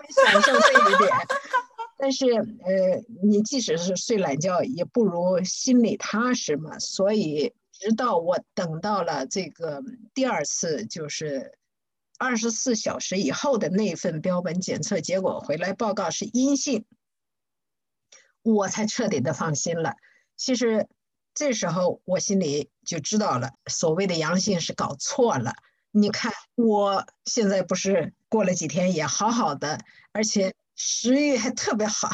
[0.00, 1.10] 别享受这一点。
[1.98, 6.78] 但是呃，你即使是睡懒觉，也不如心里踏实嘛。
[6.78, 9.82] 所以直到我等到了这个
[10.14, 11.52] 第二次，就是。
[12.20, 16.84] 二十四小时以后的那份标本检测结果回来报告是阴性，
[18.42, 19.94] 我才彻底的放心了。
[20.36, 20.86] 其实
[21.32, 25.54] 这时候我心里就知道了，所谓的阳性是搞错了，
[25.92, 29.80] 你看我现在不是过了几天也好好的，
[30.12, 32.10] 而且食欲还特别好，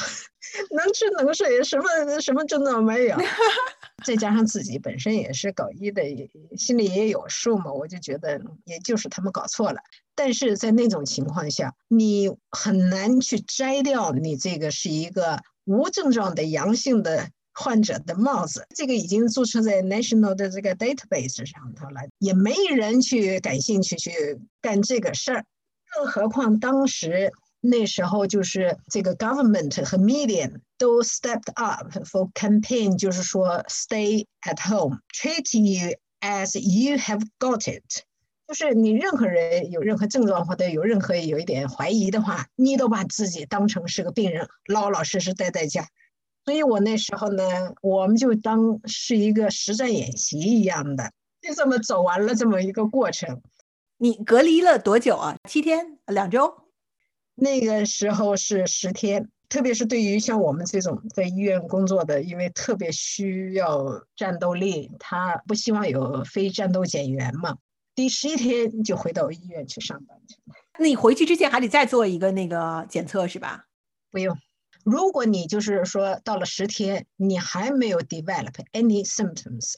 [0.71, 3.17] 能吃能睡，什么什么症状没有。
[4.05, 6.03] 再加上自己本身也是搞医的，
[6.57, 9.81] 心里也有数嘛，我就觉得也就是他们搞错了。
[10.15, 18.67] 但是在那种情况下，你很难去摘掉你这个是一个无症状的阳性的患者的帽子。
[18.77, 25.45] 这个已经注册在 national 的这个 database 上头了，也没人去感兴趣去干这个事儿。
[25.97, 27.33] 更何况当时。
[27.69, 37.27] 那时候就是这个 government 和 media 都 stepped up for campaign，就是说 stay at home，treat you as you have
[37.39, 38.05] got it，
[38.47, 45.89] 就是你任何人有任何症状或者有任何有一点怀疑的话，你都把自己当成是个病人，老老实实待在家。
[46.45, 47.43] 所以我那时候呢，
[47.83, 51.11] 我们就当是一个实战演习一样的，
[51.43, 53.43] 就这么走完了这么一个过程。
[53.99, 55.37] 你隔离了多久啊？
[55.49, 55.99] 七天？
[56.07, 56.66] 两周？
[57.39, 67.59] 那个时候是十天，特别是对于像我们这种在医院工作的，因为特别需要战斗力，他不希望有非战斗减员嘛。
[67.95, 70.55] 第十一天就回到医院去上班去了。
[70.79, 73.67] 那你回去之前还得再做一个那个检测是吧？
[74.11, 74.37] 不用。
[74.83, 79.75] 如果你就是说到了十天，你还没有 develop any symptoms，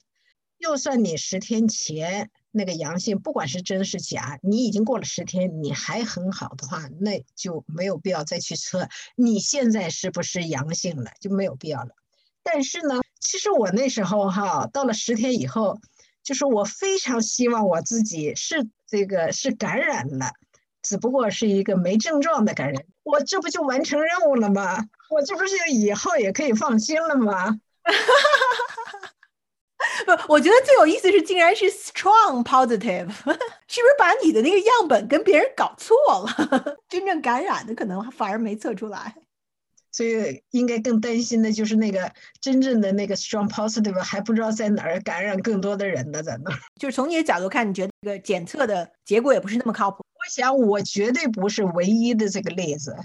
[0.60, 2.30] 就算你十天前。
[2.50, 11.90] 那个阳性，不管是真是假，你已经过了十天，你还很好的话，那就没有必要再去测你现在是不是阳性了，就没有必要了。
[12.42, 15.78] 但是呢，其实我那时候哈，到了十天以后，
[16.22, 20.32] 就是我非常希望我自己是这个是感染了，
[20.82, 24.86] 只不过是一个没症状的感染，我这不就完成任务了吗？
[25.10, 27.60] 我这不是以后也可以放心了吗？
[30.16, 33.08] 不，我觉得最有意思是，竟然是 strong positive，
[33.68, 36.78] 是不是把你的那个样本跟别人搞错了？
[36.88, 39.14] 真正感染的可能反而没测出来，
[39.92, 46.58] 所以应该更担心的就是那个真正的那个 strong positive 还不知道在哪儿感染更多的人呢，在那儿。
[46.80, 49.98] 就是从你的角度看，你觉得这个检测的结果也不是那么靠谱？
[49.98, 52.96] 我想，我绝对不是唯一的这个例子。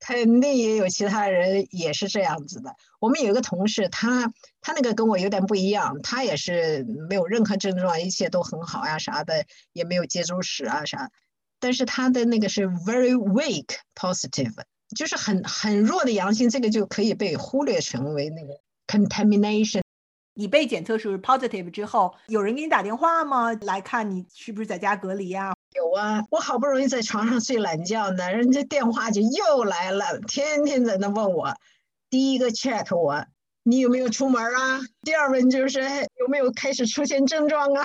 [0.00, 2.76] 肯定也有其他人也是这样子的。
[3.00, 11.10] 我们有一个同事，他他那个跟我有点不一样，他也是没有任何症状，一切都很好呀啥的，也没有接触史啊啥。
[11.60, 14.54] 但是他的那个是 very weak positive，
[14.96, 19.82] 就是很很弱的阳性，这个就可以被忽略成为那个 contamination。
[20.40, 23.52] 你被检测是 positive 之后，有人给你打电话吗？
[23.62, 25.52] 来看你是不是在家隔离呀？
[25.74, 31.52] 有啊，我好不容易在床上睡懒觉呢，人家电话就又来了，天天在那问我。
[32.08, 33.26] 第一个 check 我，
[33.64, 34.78] 你有没有出门啊？
[35.02, 37.84] 第二问就是有没有开始出现症状啊？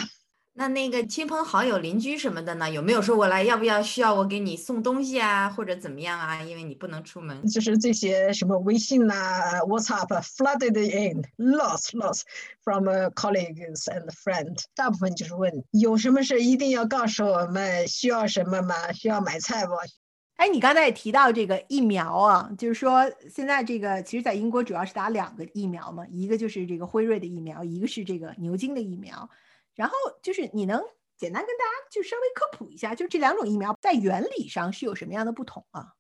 [0.55, 2.69] 那那个亲朋好友、邻居什么的呢？
[2.69, 3.41] 有没有说过来？
[3.41, 6.43] 要不要需要我给你送东西啊，或者怎么样啊？
[6.43, 7.43] 因为你不能出门。
[7.47, 9.15] 就是这些什么微信呐、
[9.67, 12.21] WhatsApp flooded in, lots, lots
[12.63, 14.65] from colleagues and friends。
[14.75, 18.91] 大部分就是问有什么事一定要告诉我们，需要什么吗？
[18.91, 19.73] 需要买菜不？
[20.35, 29.27] 哎，你刚才也提到这个疫苗啊，就是说现在这个其实，在英国主要是打两个疫苗嘛，一个就是这个辉瑞的疫苗，一个是这个牛津的疫苗。
[29.75, 30.81] 然后就是你能
[31.17, 35.93] 简单跟大家就稍微科普一下，就这两种疫苗在原理上是有什么样的不同啊？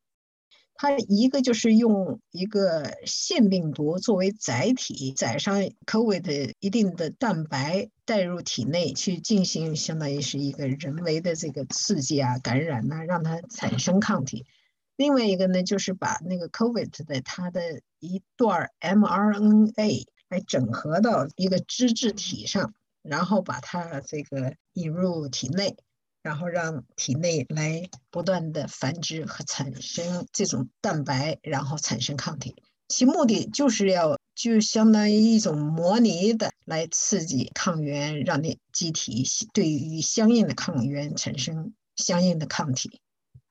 [0.75, 14.47] 它一个就是用一个腺病毒作为载体，载上 COVID 的一定的蛋白带入体内去进行，相当于是一个人为的这个刺激啊、感染呐，让它产生抗体。
[14.95, 22.73] 另外一个呢，就是把那个 COVID 的它的一段 mRNA 来整合到一个脂质体上。
[23.03, 25.75] 然后把它这个引入体内，
[26.21, 32.55] 然后让体内来不断的繁殖和产生这种蛋白，然后产生抗体。
[32.87, 43.01] 其目的就是要就相当于一种模拟的来刺激抗原，让你机体对于相应的抗原产生相应的抗体，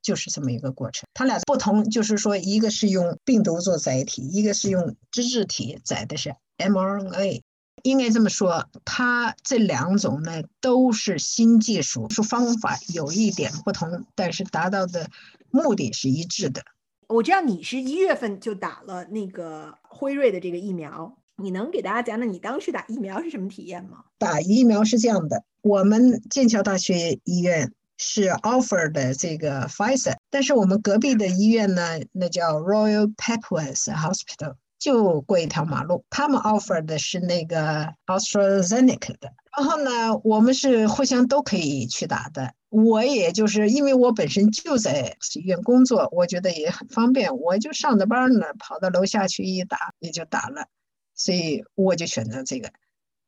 [0.01, 1.09] 就是这么一个过程。
[1.13, 7.43] 它俩不同就是说，一个是用病毒做载体，一个是用脂质体载的是 mRNA。
[7.83, 15.09] 应该这么说，它这两种呢都是新技术，说方法有一点不同，但是达到的
[15.51, 16.63] 目的是一致的。
[17.09, 24.05] 我知道你是一月份就打了那个辉瑞的这个疫苗，你能给大家讲讲你当时打疫苗是什么体验吗？
[24.17, 34.55] 打疫苗是这样的，我们剑桥大学医院是 offer 的这个 Pfizer，但是我们隔壁的医院呢，那叫 Royal Papworth Hospital。
[34.83, 36.05] 就过一条马路。
[36.11, 42.53] 他们 offer 的是那个 AstraZeneca 的，然后呢，我们是互相都可以去打的。
[42.69, 50.67] 我也就是因为我本身就在医院工作，我觉得也很方便，我就上着班呢，跑到楼下去一打也就打了，
[51.15, 52.73] 所以我就选择这个。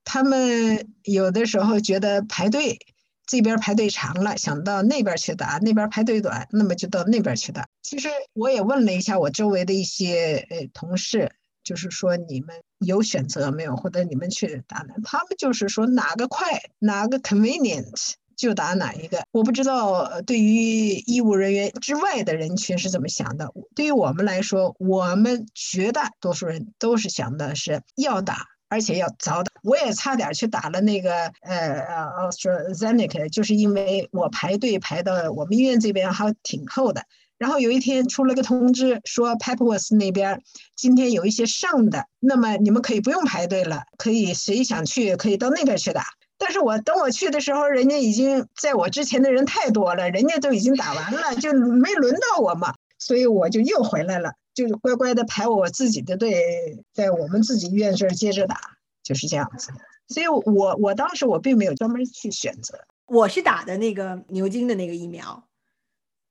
[0.03, 2.81] 他们有的时候觉得排队。
[3.27, 7.67] 这边排队长了，想到那边去打，那边排队短，那么就到那边去打。
[7.81, 11.33] 其实我也问了一下我周围的一些呃同事，
[11.65, 14.95] 就是说你们有选择没有，或者你们去打哪？
[15.03, 19.25] 他们就是说哪个快，哪个 convenient 就打哪一个。
[19.33, 23.51] 我不知道对于医务人员之外的人群是怎么想的。
[23.75, 28.47] 对于我们来说，我们绝大多数人都是想的是要打。
[28.71, 37.05] 而且要早打，我也差点去打了那个呃呃 AstraZeneca，就是因为我排队排到我们医院这边还挺后的。
[37.39, 40.43] 然后有一天出了个通知，说 Pepworth 那边
[40.77, 46.05] 今天有一些剩的，那么你们可以不用排队了，可以谁想去可以到那边去打。
[46.37, 54.33] 但是我等我去的时候，人家已经在我之前的人太多了，人家都已经打完了，就没轮到我嘛，所以我就又回来了。
[54.55, 58.57] 就是乖乖的排我自己的队，在我们自己医院这儿接着打，
[59.03, 59.73] 就是这样子。
[60.07, 65.45] 所以，我我当时我并没有专门去选择，我是打的那个牛津的那个疫苗，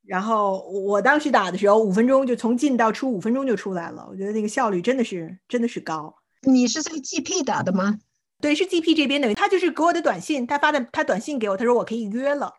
[0.06, 4.06] 然后我当时打的时候，五分钟就从进到出，五分钟就出来了。
[4.10, 6.14] 我觉得那个效率真的是真的是高。
[6.42, 8.00] 你是在 GP 打的吗？
[8.42, 12.52] 对，是 GP 这边的，他就是给我的短信，他发的他短信给我，他说我可以约了，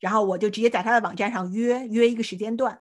[0.00, 2.80] 然后我就直接在他的网站上约约一个时间段。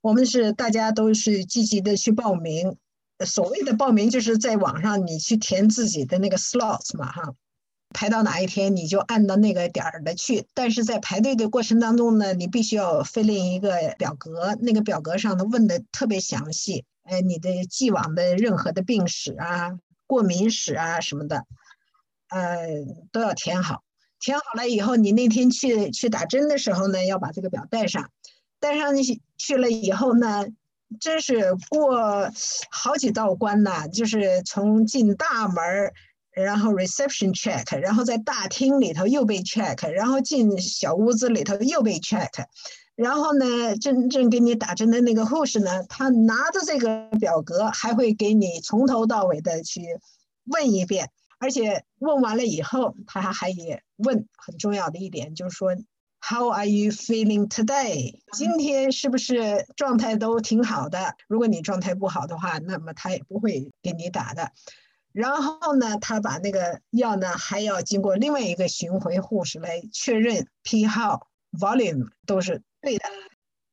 [0.00, 2.76] 我们是大家都是积极的去报名，
[3.24, 7.34] 所谓的报名就是在网上你去填自己的那个 slots 嘛哈，
[7.96, 10.46] 排到哪一天你就按到那个点儿的去。
[10.52, 21.46] 但是在排队的过程当中呢，你必须要 fill in 一个表格，那个表格上的问的特别详细，哎，你的既往的任何的病史啊、过敏史啊什么的，
[22.28, 22.66] 呃，
[23.12, 23.82] 都要填好。
[24.20, 28.10] 填好了以后，你那天去去打针的时候呢，要把这个表带上。
[28.60, 30.46] 带上去去了以后呢，
[30.98, 32.30] 真是过
[32.70, 35.92] 好几道关呐，就是从进大门儿，
[36.36, 42.28] 然后 reception check，然后在大厅里头又被 check，然后进小屋子里头又被 check，
[42.94, 49.82] 然后呢，真正给你打针的那个护士呢，他拿着这个表格，还会给你从头到尾的去
[50.44, 51.10] 问一遍，
[51.40, 55.74] 而且问完了以后，他还还也问很重要的一点，就是说。
[56.28, 58.18] How are you feeling today？
[58.32, 61.14] 今天是不是状态都挺好的？
[61.28, 64.50] 如果你状态不好的话，那么他也不会给你打的。
[65.16, 73.04] 然后呢，他把那个药呢，还要经过另外一个巡回护士来确认批号、volume 都是对的，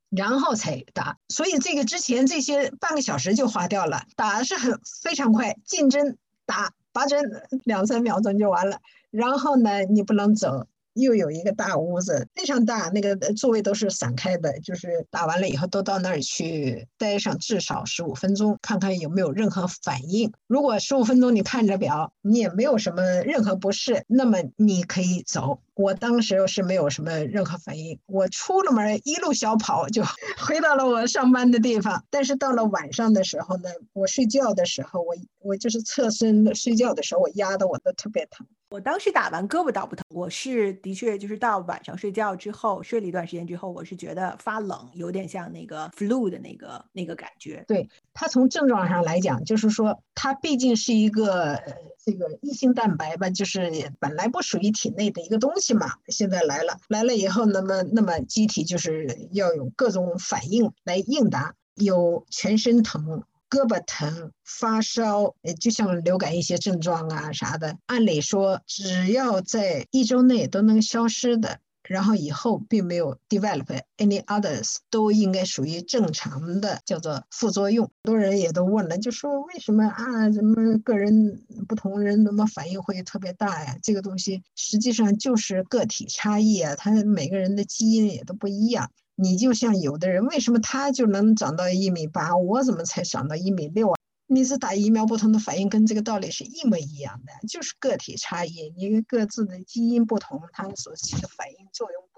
[0.09, 1.17] 然后才打。
[1.27, 7.21] 所以这个之前这些半个小时就花掉了，打的是很非常快，进针打拔针
[7.65, 8.79] 两三秒钟就完了。
[9.11, 10.65] 然后呢，你不能走。
[10.93, 20.31] 又有一个大屋子，非常大，那个座位都是散开的，就是打完了以后都到那儿去待上至少十五分钟，看看有没有任何反应。
[20.47, 25.59] 如果十五分钟你看着表，你也没有什么任何不适，那么你可以走。
[25.75, 30.03] 我当时是没有什么任何反应，我出了门一路小跑就
[30.37, 32.03] 回到了我上班的地方。
[32.09, 38.45] 但是到了晚上的时候呢，我睡觉的时候，我我就是侧身睡觉的时候，我压的我都特别疼。
[38.69, 47.63] 我当时打完胳膊倒不疼，我是的确就是到晚上睡觉之后睡了一段时间之后，我是觉得发冷，有点像那个 flu 的那个那个感觉。
[47.67, 51.61] 对它从症状上来讲，就是说它毕竟是一个
[52.03, 63.23] 这个异性蛋白吧，就是本来不属于体内的一个东西起码，现在来了，来了以后，那么那么机体就是要有各种反应来应答，有全身疼。
[63.49, 71.59] 胳膊疼、发烧，就像流感一些症状啊啥的，按理说只要在一周内都能消失的，
[71.93, 77.85] 然后以后并没有 develop any others，都应该属于正常的，叫做副作用。
[77.85, 80.27] 很多人也都问了，就说为什么啊？
[80.31, 83.77] 怎么个人不同人怎么反应会特别大呀？
[83.83, 88.89] 这个东西实际上就是个体差异啊，他每个人的基因也都不一样。
[89.15, 93.95] 你就像有的人，为什么他就能长到一米八，我怎么才长到一米六啊？
[94.27, 102.12] 你是打疫苗不同的反应，跟这个道理是一模一样的，就是个体差异，因为各自的基因不同，他们所起的反应作用。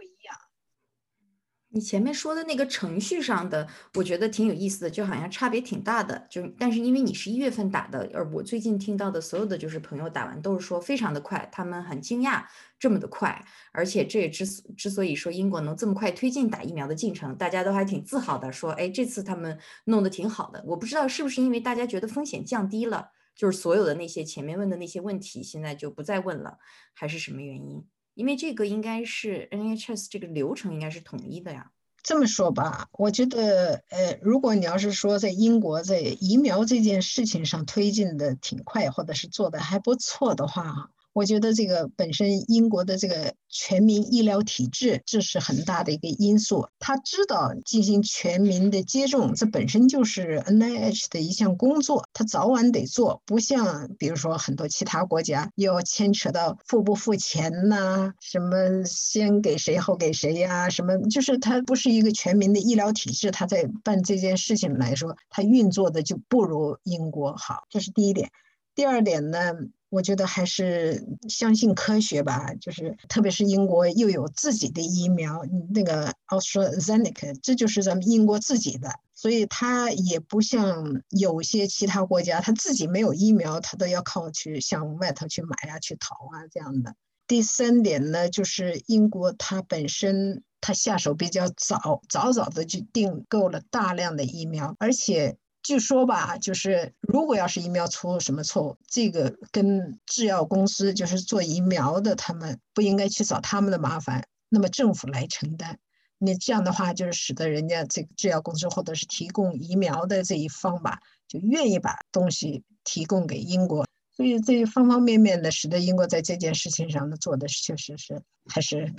[1.75, 6.25] 你前面说的那个程序上的，我觉得挺有意思的，就好像差别挺大的。
[6.29, 12.45] 就但是因为你是一月份打的，而我最近听到的所有的就是朋友打完都是说非常的快，他们很惊讶
[12.79, 20.63] 这么的快，而且这也之之所以说英国能这么快推进打疫苗的进程，大家都还挺自豪的，说哎这次他们弄得挺好的。
[20.65, 26.57] 我不知道是不是因为大家觉得风险降低了，就是所有的那些前面问的那些问题现在就不再问了，
[26.93, 27.85] 还是什么原因？
[28.15, 31.71] 因为这个应该是 NHS 这个流程应该是统一的呀。
[32.01, 40.91] 这么说吧，我觉得，呃，如果你要是说在英国在疫苗这件事情上推进的挺快，或者是做的还不错的话。
[41.15, 46.67] 我觉得这个本身英国的这个全民医疗体制，这是很大的一个因素。
[46.77, 53.21] 他知道进行全民的接种，这本身就是 NIH 的一项工作，他早晚得做。
[53.25, 63.31] 不像比如说很多其他国家，要牵扯到付不付钱呐，什么先给谁后给谁呀，什么就是它不是一个全民的医疗体制。
[63.31, 68.31] 他在办这件事情来说，他运作的就不如英国好，这是第一点。
[68.75, 69.53] 第二点呢？
[69.89, 75.41] 我觉得还是相信科学吧，就是特别是英国又有自己的疫苗，
[75.73, 86.95] 那个 AstraZeneca，这就是咱们英国自己的，所以它也不像有些其他国家，他自己没有疫苗，他都要靠去向外头去买啊、去淘啊这样的。
[87.27, 95.37] 第三点呢，就是英国它本身它下手比较早，早早的就订购了大量的疫苗，而且。
[95.65, 105.79] 据说吧，就是如果要是疫苗出什么错误，这个跟制药公司，就是做疫苗的，他们不应该去找他们的麻烦，那么政府来承担。
[106.19, 113.87] 你这样的话，就是使得人家这个制药公司或者是提供疫苗的这一方吧，就愿意把东西提供给英国。
[114.15, 118.93] 所以这方方面面的，使得英国在这件事情上呢，做的确实是还是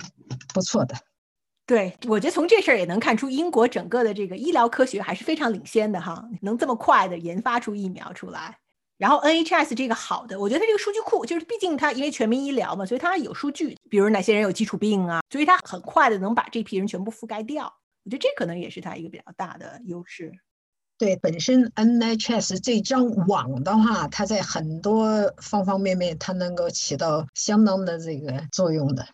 [0.53, 0.95] 不错的。
[1.67, 8.57] 对，我觉得从这事儿也能看出，英国整个的这个医疗科学还是非常领先的哈，能这么快的研发出疫苗出来。
[8.97, 17.65] 然后 NHS 这个好的，我觉得它这个数据库就是，毕竟它因为全民医疗嘛，所以它有数据，比如哪些人有基础病啊，所以它很快的能把这批人全部覆盖掉。
[18.05, 20.31] 我觉得这可能也是它一个比较大的优势。
[20.97, 29.05] 对，本身 NHS 这张网的话，它在很多方方面面，它能够起到相当的这个作用的。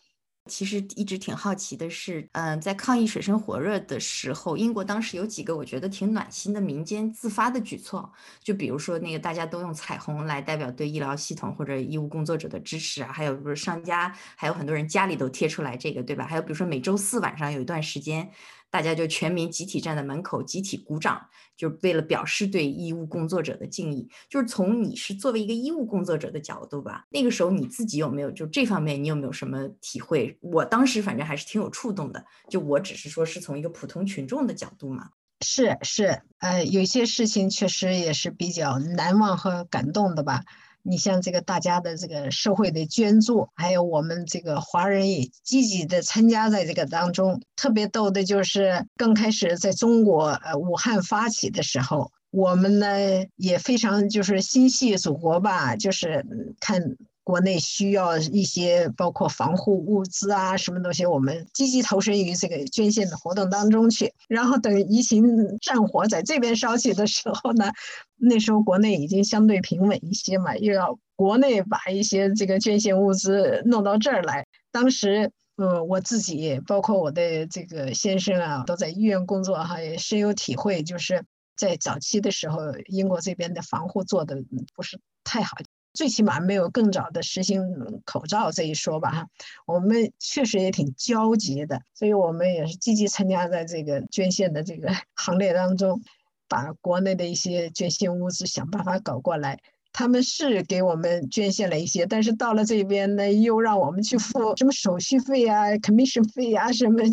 [0.50, 16.26] 其实一直挺好奇的是，嗯，在抗疫水深火热的时候，英国当时有几个我觉得挺暖心的民间自发的举措，就比如说那个大家都用彩虹来代表对医疗系统或者医务工作者的支持啊，还有比如商家，还有很多人家里都贴出来这个，对吧？
[16.28, 18.30] 还有比如说每周四晚上有一段时间。
[18.74, 21.24] 大家就全民集体站在门口，集体鼓掌，
[21.56, 24.10] 就为了表示对医务工作者的敬意。
[24.28, 30.36] 就是从你是作为一个医务工作者的角度吧，那个时候你自己有没有就这方面，你有没有什么体会？
[30.42, 32.26] 我当时反正还是挺有触动的。
[32.50, 35.12] 就我只是说是从一个普通群众的角度嘛。
[35.42, 40.46] 是是，呃，有些事情确实也是比较难忘和感动的吧。
[40.84, 47.42] 你像这个大家的这个社会的捐助，还有我们这个华人也积极的参加在这个当中。
[47.56, 52.88] 特别逗的就是刚开始在中国呃武汉发起的时候，我们呢
[53.36, 56.26] 也非常就是心系祖国吧，就是
[56.60, 56.96] 看。
[57.24, 64.14] 国内需要一些包括防护物资啊，什么东西，我们积极投身于这个捐献的活动当中去。
[64.28, 65.24] 然后等疫情
[65.60, 67.72] 战火在这边烧起的时候呢，
[68.18, 74.46] 那时候国内已经相对平稳一些嘛，又要国内把一些这个捐献物资弄到这儿来。
[74.72, 81.24] 当时，嗯，我自己包括我的这个先生啊，都在医院工作哈，也深有体会，就是
[81.56, 84.36] 在早期的时候，英国这边的防护做的
[84.76, 85.56] 不是太好。
[85.94, 87.62] 最起码没有更早的实行
[88.04, 89.28] 口罩这一说吧哈，
[89.66, 96.02] 我们确实也挺焦急的，所以我们也是积极参加在这个捐献的这个 行列当中，
[96.48, 99.60] 把国内的一些捐献物资想办法搞过来。
[99.96, 107.04] 他们是给我们捐献了一些，但是到了这边呢，又让我们去付什么手续费啊、commission 费啊，什么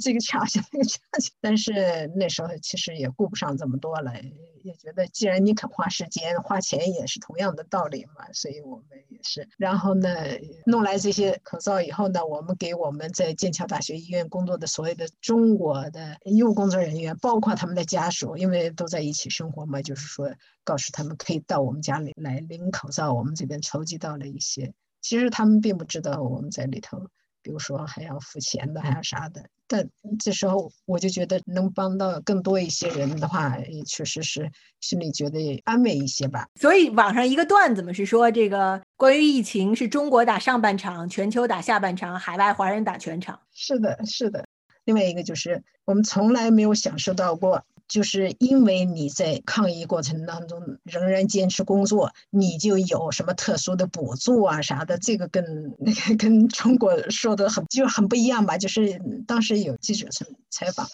[0.00, 1.28] 这个 差价那个 差价。
[1.40, 4.12] 但是那时候其实也顾不上这么多了，
[4.62, 8.32] 也觉得既然你肯花时间、花钱，也是同样的道理嘛。
[8.32, 9.48] 所以我们也是。
[9.56, 10.10] 然后呢，
[10.66, 20.34] 弄来这些口罩以后呢，我们给我们在剑桥大学医院工作的所有的中国的医务工作人员，包括他们的家属，因为都在一起生活嘛，就是说。
[20.64, 24.74] 告诉他们可以到我们家里来领口罩，我们这边筹集到了一些。
[25.00, 27.08] 其实他们并不知道我们在里头，
[27.48, 29.42] 比如说还要付钱的，还要啥的。
[29.66, 29.88] 但
[30.20, 36.46] 这时候我就觉得能帮到更多一些人的话，也确实是心里觉得安慰一些吧。
[36.60, 43.40] 所以网上一个段子嘛是说，这个关于疫情是中国打上半场，全球打下半场，海外华人打全场。
[43.54, 44.44] 是的，是的。
[44.84, 54.98] 另外一个就是我们从来没有享受到过，就是因为你在抗疫过程当中仍然坚持工作，你就有什么特殊的补助啊啥的。
[54.98, 58.58] 这个跟那个 跟中国说的很就很不一样吧？
[58.58, 60.86] 就是当时有记者采采访。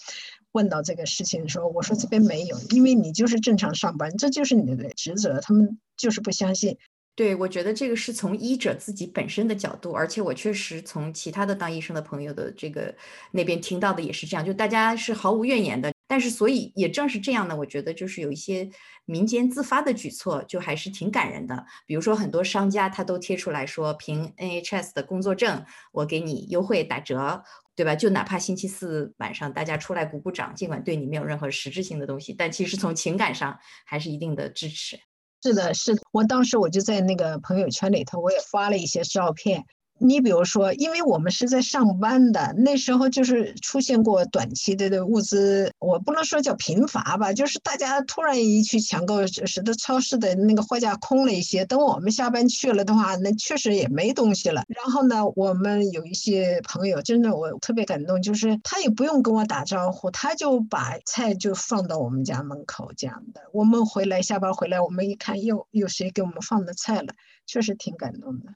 [0.52, 5.40] 问到这个事情的时候，我说这边没有，因为你就是正常上班，这就是你的职责。
[5.40, 6.78] 他们就是不相信。
[7.16, 12.94] 对，我觉得这个是从医者自己本身的角度，而且我确实从其他的当医生的朋友的这个
[13.32, 15.92] 那边听到的也是这样，就大家是毫无怨言的。
[16.14, 18.70] 但是，所以也正是这样呢，我觉得就是有一些
[19.04, 21.66] 民间自发的举措，就还是挺感人的。
[21.86, 27.42] 比如说，很多商家他都贴出来说，凭 NHS 的工作证，我给你优惠打折。
[27.76, 27.96] 对吧？
[27.96, 34.96] 就哪怕星期四晚上大家出来鼓鼓掌，尽管对你没有任何实质性的东西，但其实从情感上还是一定的支持。
[35.42, 39.64] 是的，是的，我当时我就在那个朋友圈里头，我也发了一些照片。
[39.98, 51.64] 你比如说，因为我们是在上班的，那时候就是出现过短期的的物资，我不能说叫贫乏吧，就是大家突然一去抢购，使得超市的那个货架空了一些。
[51.64, 54.64] 等我们下班去了的话，那确实也没东西了。
[54.68, 63.42] 然后呢，我们有一些朋友，真的我特别感动，就是他也不用跟我打招呼，他就把菜就放到我们家门口这样的。
[63.52, 67.14] 我们回来下班回来，我们一看，又有谁给我们放的菜了，
[67.46, 68.54] 确实挺感动的。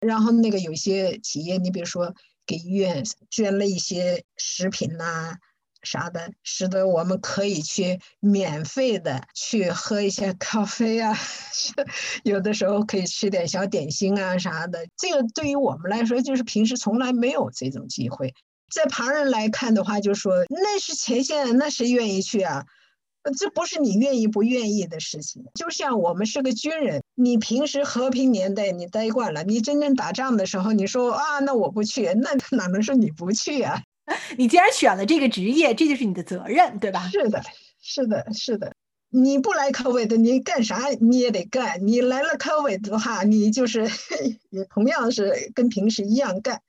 [0.00, 2.14] 然后那个有些企业，你比如说
[2.46, 5.34] 给医院捐了一些食品呐
[5.82, 11.16] 啥的，使得我们可以去免费的去喝一些咖啡啊，
[12.24, 14.86] 有的时候可以吃点小点心啊啥的。
[14.96, 18.34] 这个对于我们来说，就是平时从来没有这种机会。
[18.68, 22.64] 在旁人来看的话，就说那是前线，那谁愿意去啊？
[23.32, 25.44] 这不是你愿意不愿意的事情。
[25.54, 33.82] 就像我们是个军人，你平时和平年代你待惯了，你真正打仗的时候，你说啊，那我不去，那哪能说你不去啊？
[34.38, 37.08] 你既然选了这个职业，这就是你的责任，对吧？
[37.10, 37.42] 是的，
[37.80, 38.72] 是的，是的。
[39.08, 43.88] 你不来科委的，你干啥你也得干；你来了科委的话，你就是
[44.50, 46.60] 也同样是跟平时一样干。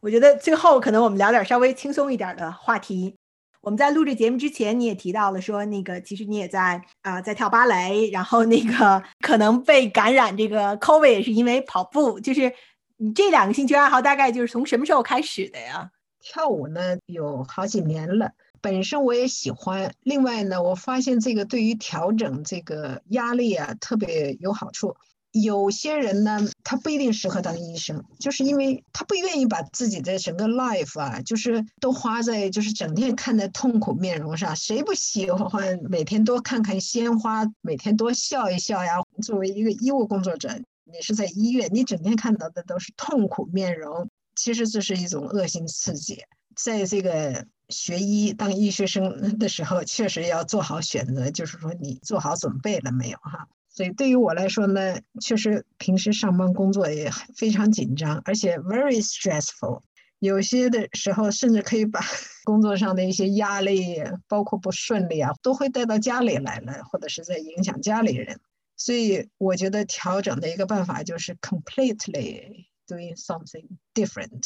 [0.00, 3.16] 我觉得最后可能我们聊点稍微轻松一点的话题。
[3.60, 12.20] 我们在录制节目之前，你也提到了说，那个其实你也在啊，在跳芭蕾，然后那个可能被感染这个 COVID 也是因为跑步。
[12.20, 12.52] 就是
[12.96, 15.90] 你这两个兴趣爱好大概就是从什么时候开始的呀？
[16.20, 19.92] 跳舞呢，有好几年了，本身我也喜欢。
[20.02, 24.96] 另外呢，我发现这个对于调整这个压力啊，特别有好处。
[25.32, 34.56] 有些人呢，他不一定适合当医生，就是因为他不愿意把自己的整个 life 啊，就是都花在就是整天看在痛苦面容上。
[34.56, 38.94] 谁不喜欢每天多看看鲜花，每天多笑一笑呀？
[39.22, 40.48] 作为一个医务工作者，
[40.84, 46.22] 你是在医院，你整天看到的都是痛苦面容，其实这是一种恶性刺激。
[46.56, 53.46] 在这个学医当医学生的时候，确实要做好选择，就是说你做好准备了没有哈？
[53.78, 59.82] 所以对于我来说呢，确实平时上班工作也非常紧张，而且 very stressful。
[60.18, 62.00] 有些的时候甚至可以把
[62.42, 68.40] 工作上的一些压力，包括不顺利啊，都会带到家里来了，或者是在影响家里人。
[68.76, 74.42] 所以我觉得调整的一个办法就是 completely doing something different。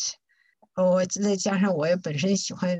[0.76, 2.78] 我再加上我也本身喜欢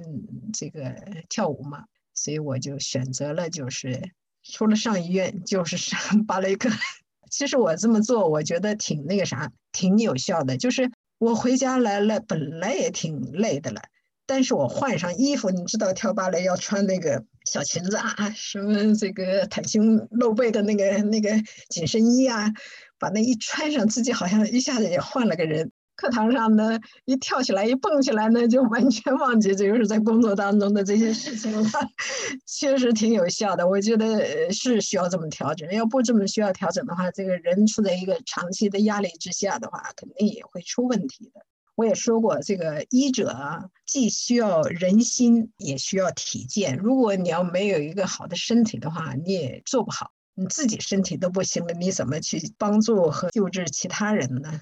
[0.52, 0.94] 这个
[1.30, 4.12] 跳舞嘛，所以我就选择了就是。
[4.42, 6.68] 除了上医院就是上 芭蕾课。
[7.30, 10.56] 其实我这么做，我觉得挺那个啥，挺有效的。
[10.58, 13.80] 就是我回家来了，本来也挺累的了，
[14.26, 21.30] 但是我换上衣服，你知道跳芭蕾要穿那个小裙子啊， 什么这个袒胸露背的那个那个
[21.70, 22.52] 紧身衣啊，
[22.98, 25.72] 把那一穿上，自己好像一下子也换了个人。
[26.02, 31.70] 课堂上呢，一跳起来，一蹦起来呢，就完全忘记这就是在工作当中的这些事情了。
[32.44, 35.70] 确实挺有效的，我觉得是需要这么调整。
[35.70, 41.42] 要不这么需要调整的话，这个人处在一个长期的压力之下的话，肯定也会出问题的。
[41.76, 46.76] 我也说过，这个医者，既需要人心，也需要体健。
[46.78, 50.10] 如果你要没有一个好的身体的话，你也做不好。
[50.34, 54.60] 你自己身体都不行了，你怎么去帮助和救治其他人呢？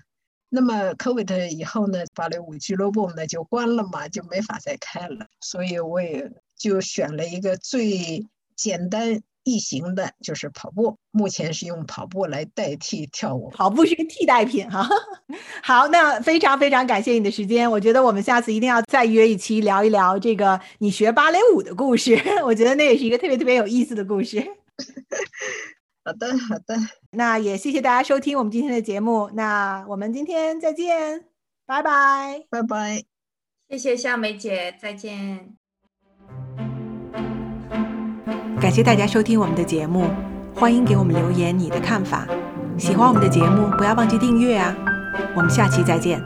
[0.50, 5.26] 那么 COVID 以后呢，芭蕾舞俱乐部呢就关了嘛，就没法再开了。
[5.40, 8.26] 所以我也就选了一个最
[8.56, 10.96] 简单易行的，就是跑步。
[11.12, 14.86] 目前是用跑步来代替跳舞，跑步是个替代品哈。
[15.62, 17.70] 好，那非常非常感谢你的时间。
[17.70, 22.20] 我觉得我们下次一定要再约一期聊一聊这个你学芭蕾舞的故事。
[22.44, 24.44] 我觉得那也是一个特别特别有意思的故事。
[26.10, 26.74] 好的，好的。
[27.12, 29.30] 那也谢谢大家收听我们今天的节目。
[29.34, 31.24] 那我们今天再见，
[31.66, 33.04] 拜拜，拜拜。
[33.68, 35.54] 谢谢夏梅姐，再见。
[38.60, 40.10] 感谢大家收听我们的节目，
[40.52, 42.26] 欢迎给我们留言你的看法。
[42.76, 44.74] 喜欢我们的节目，不要忘记订阅啊！
[45.36, 46.20] 我们下期再见。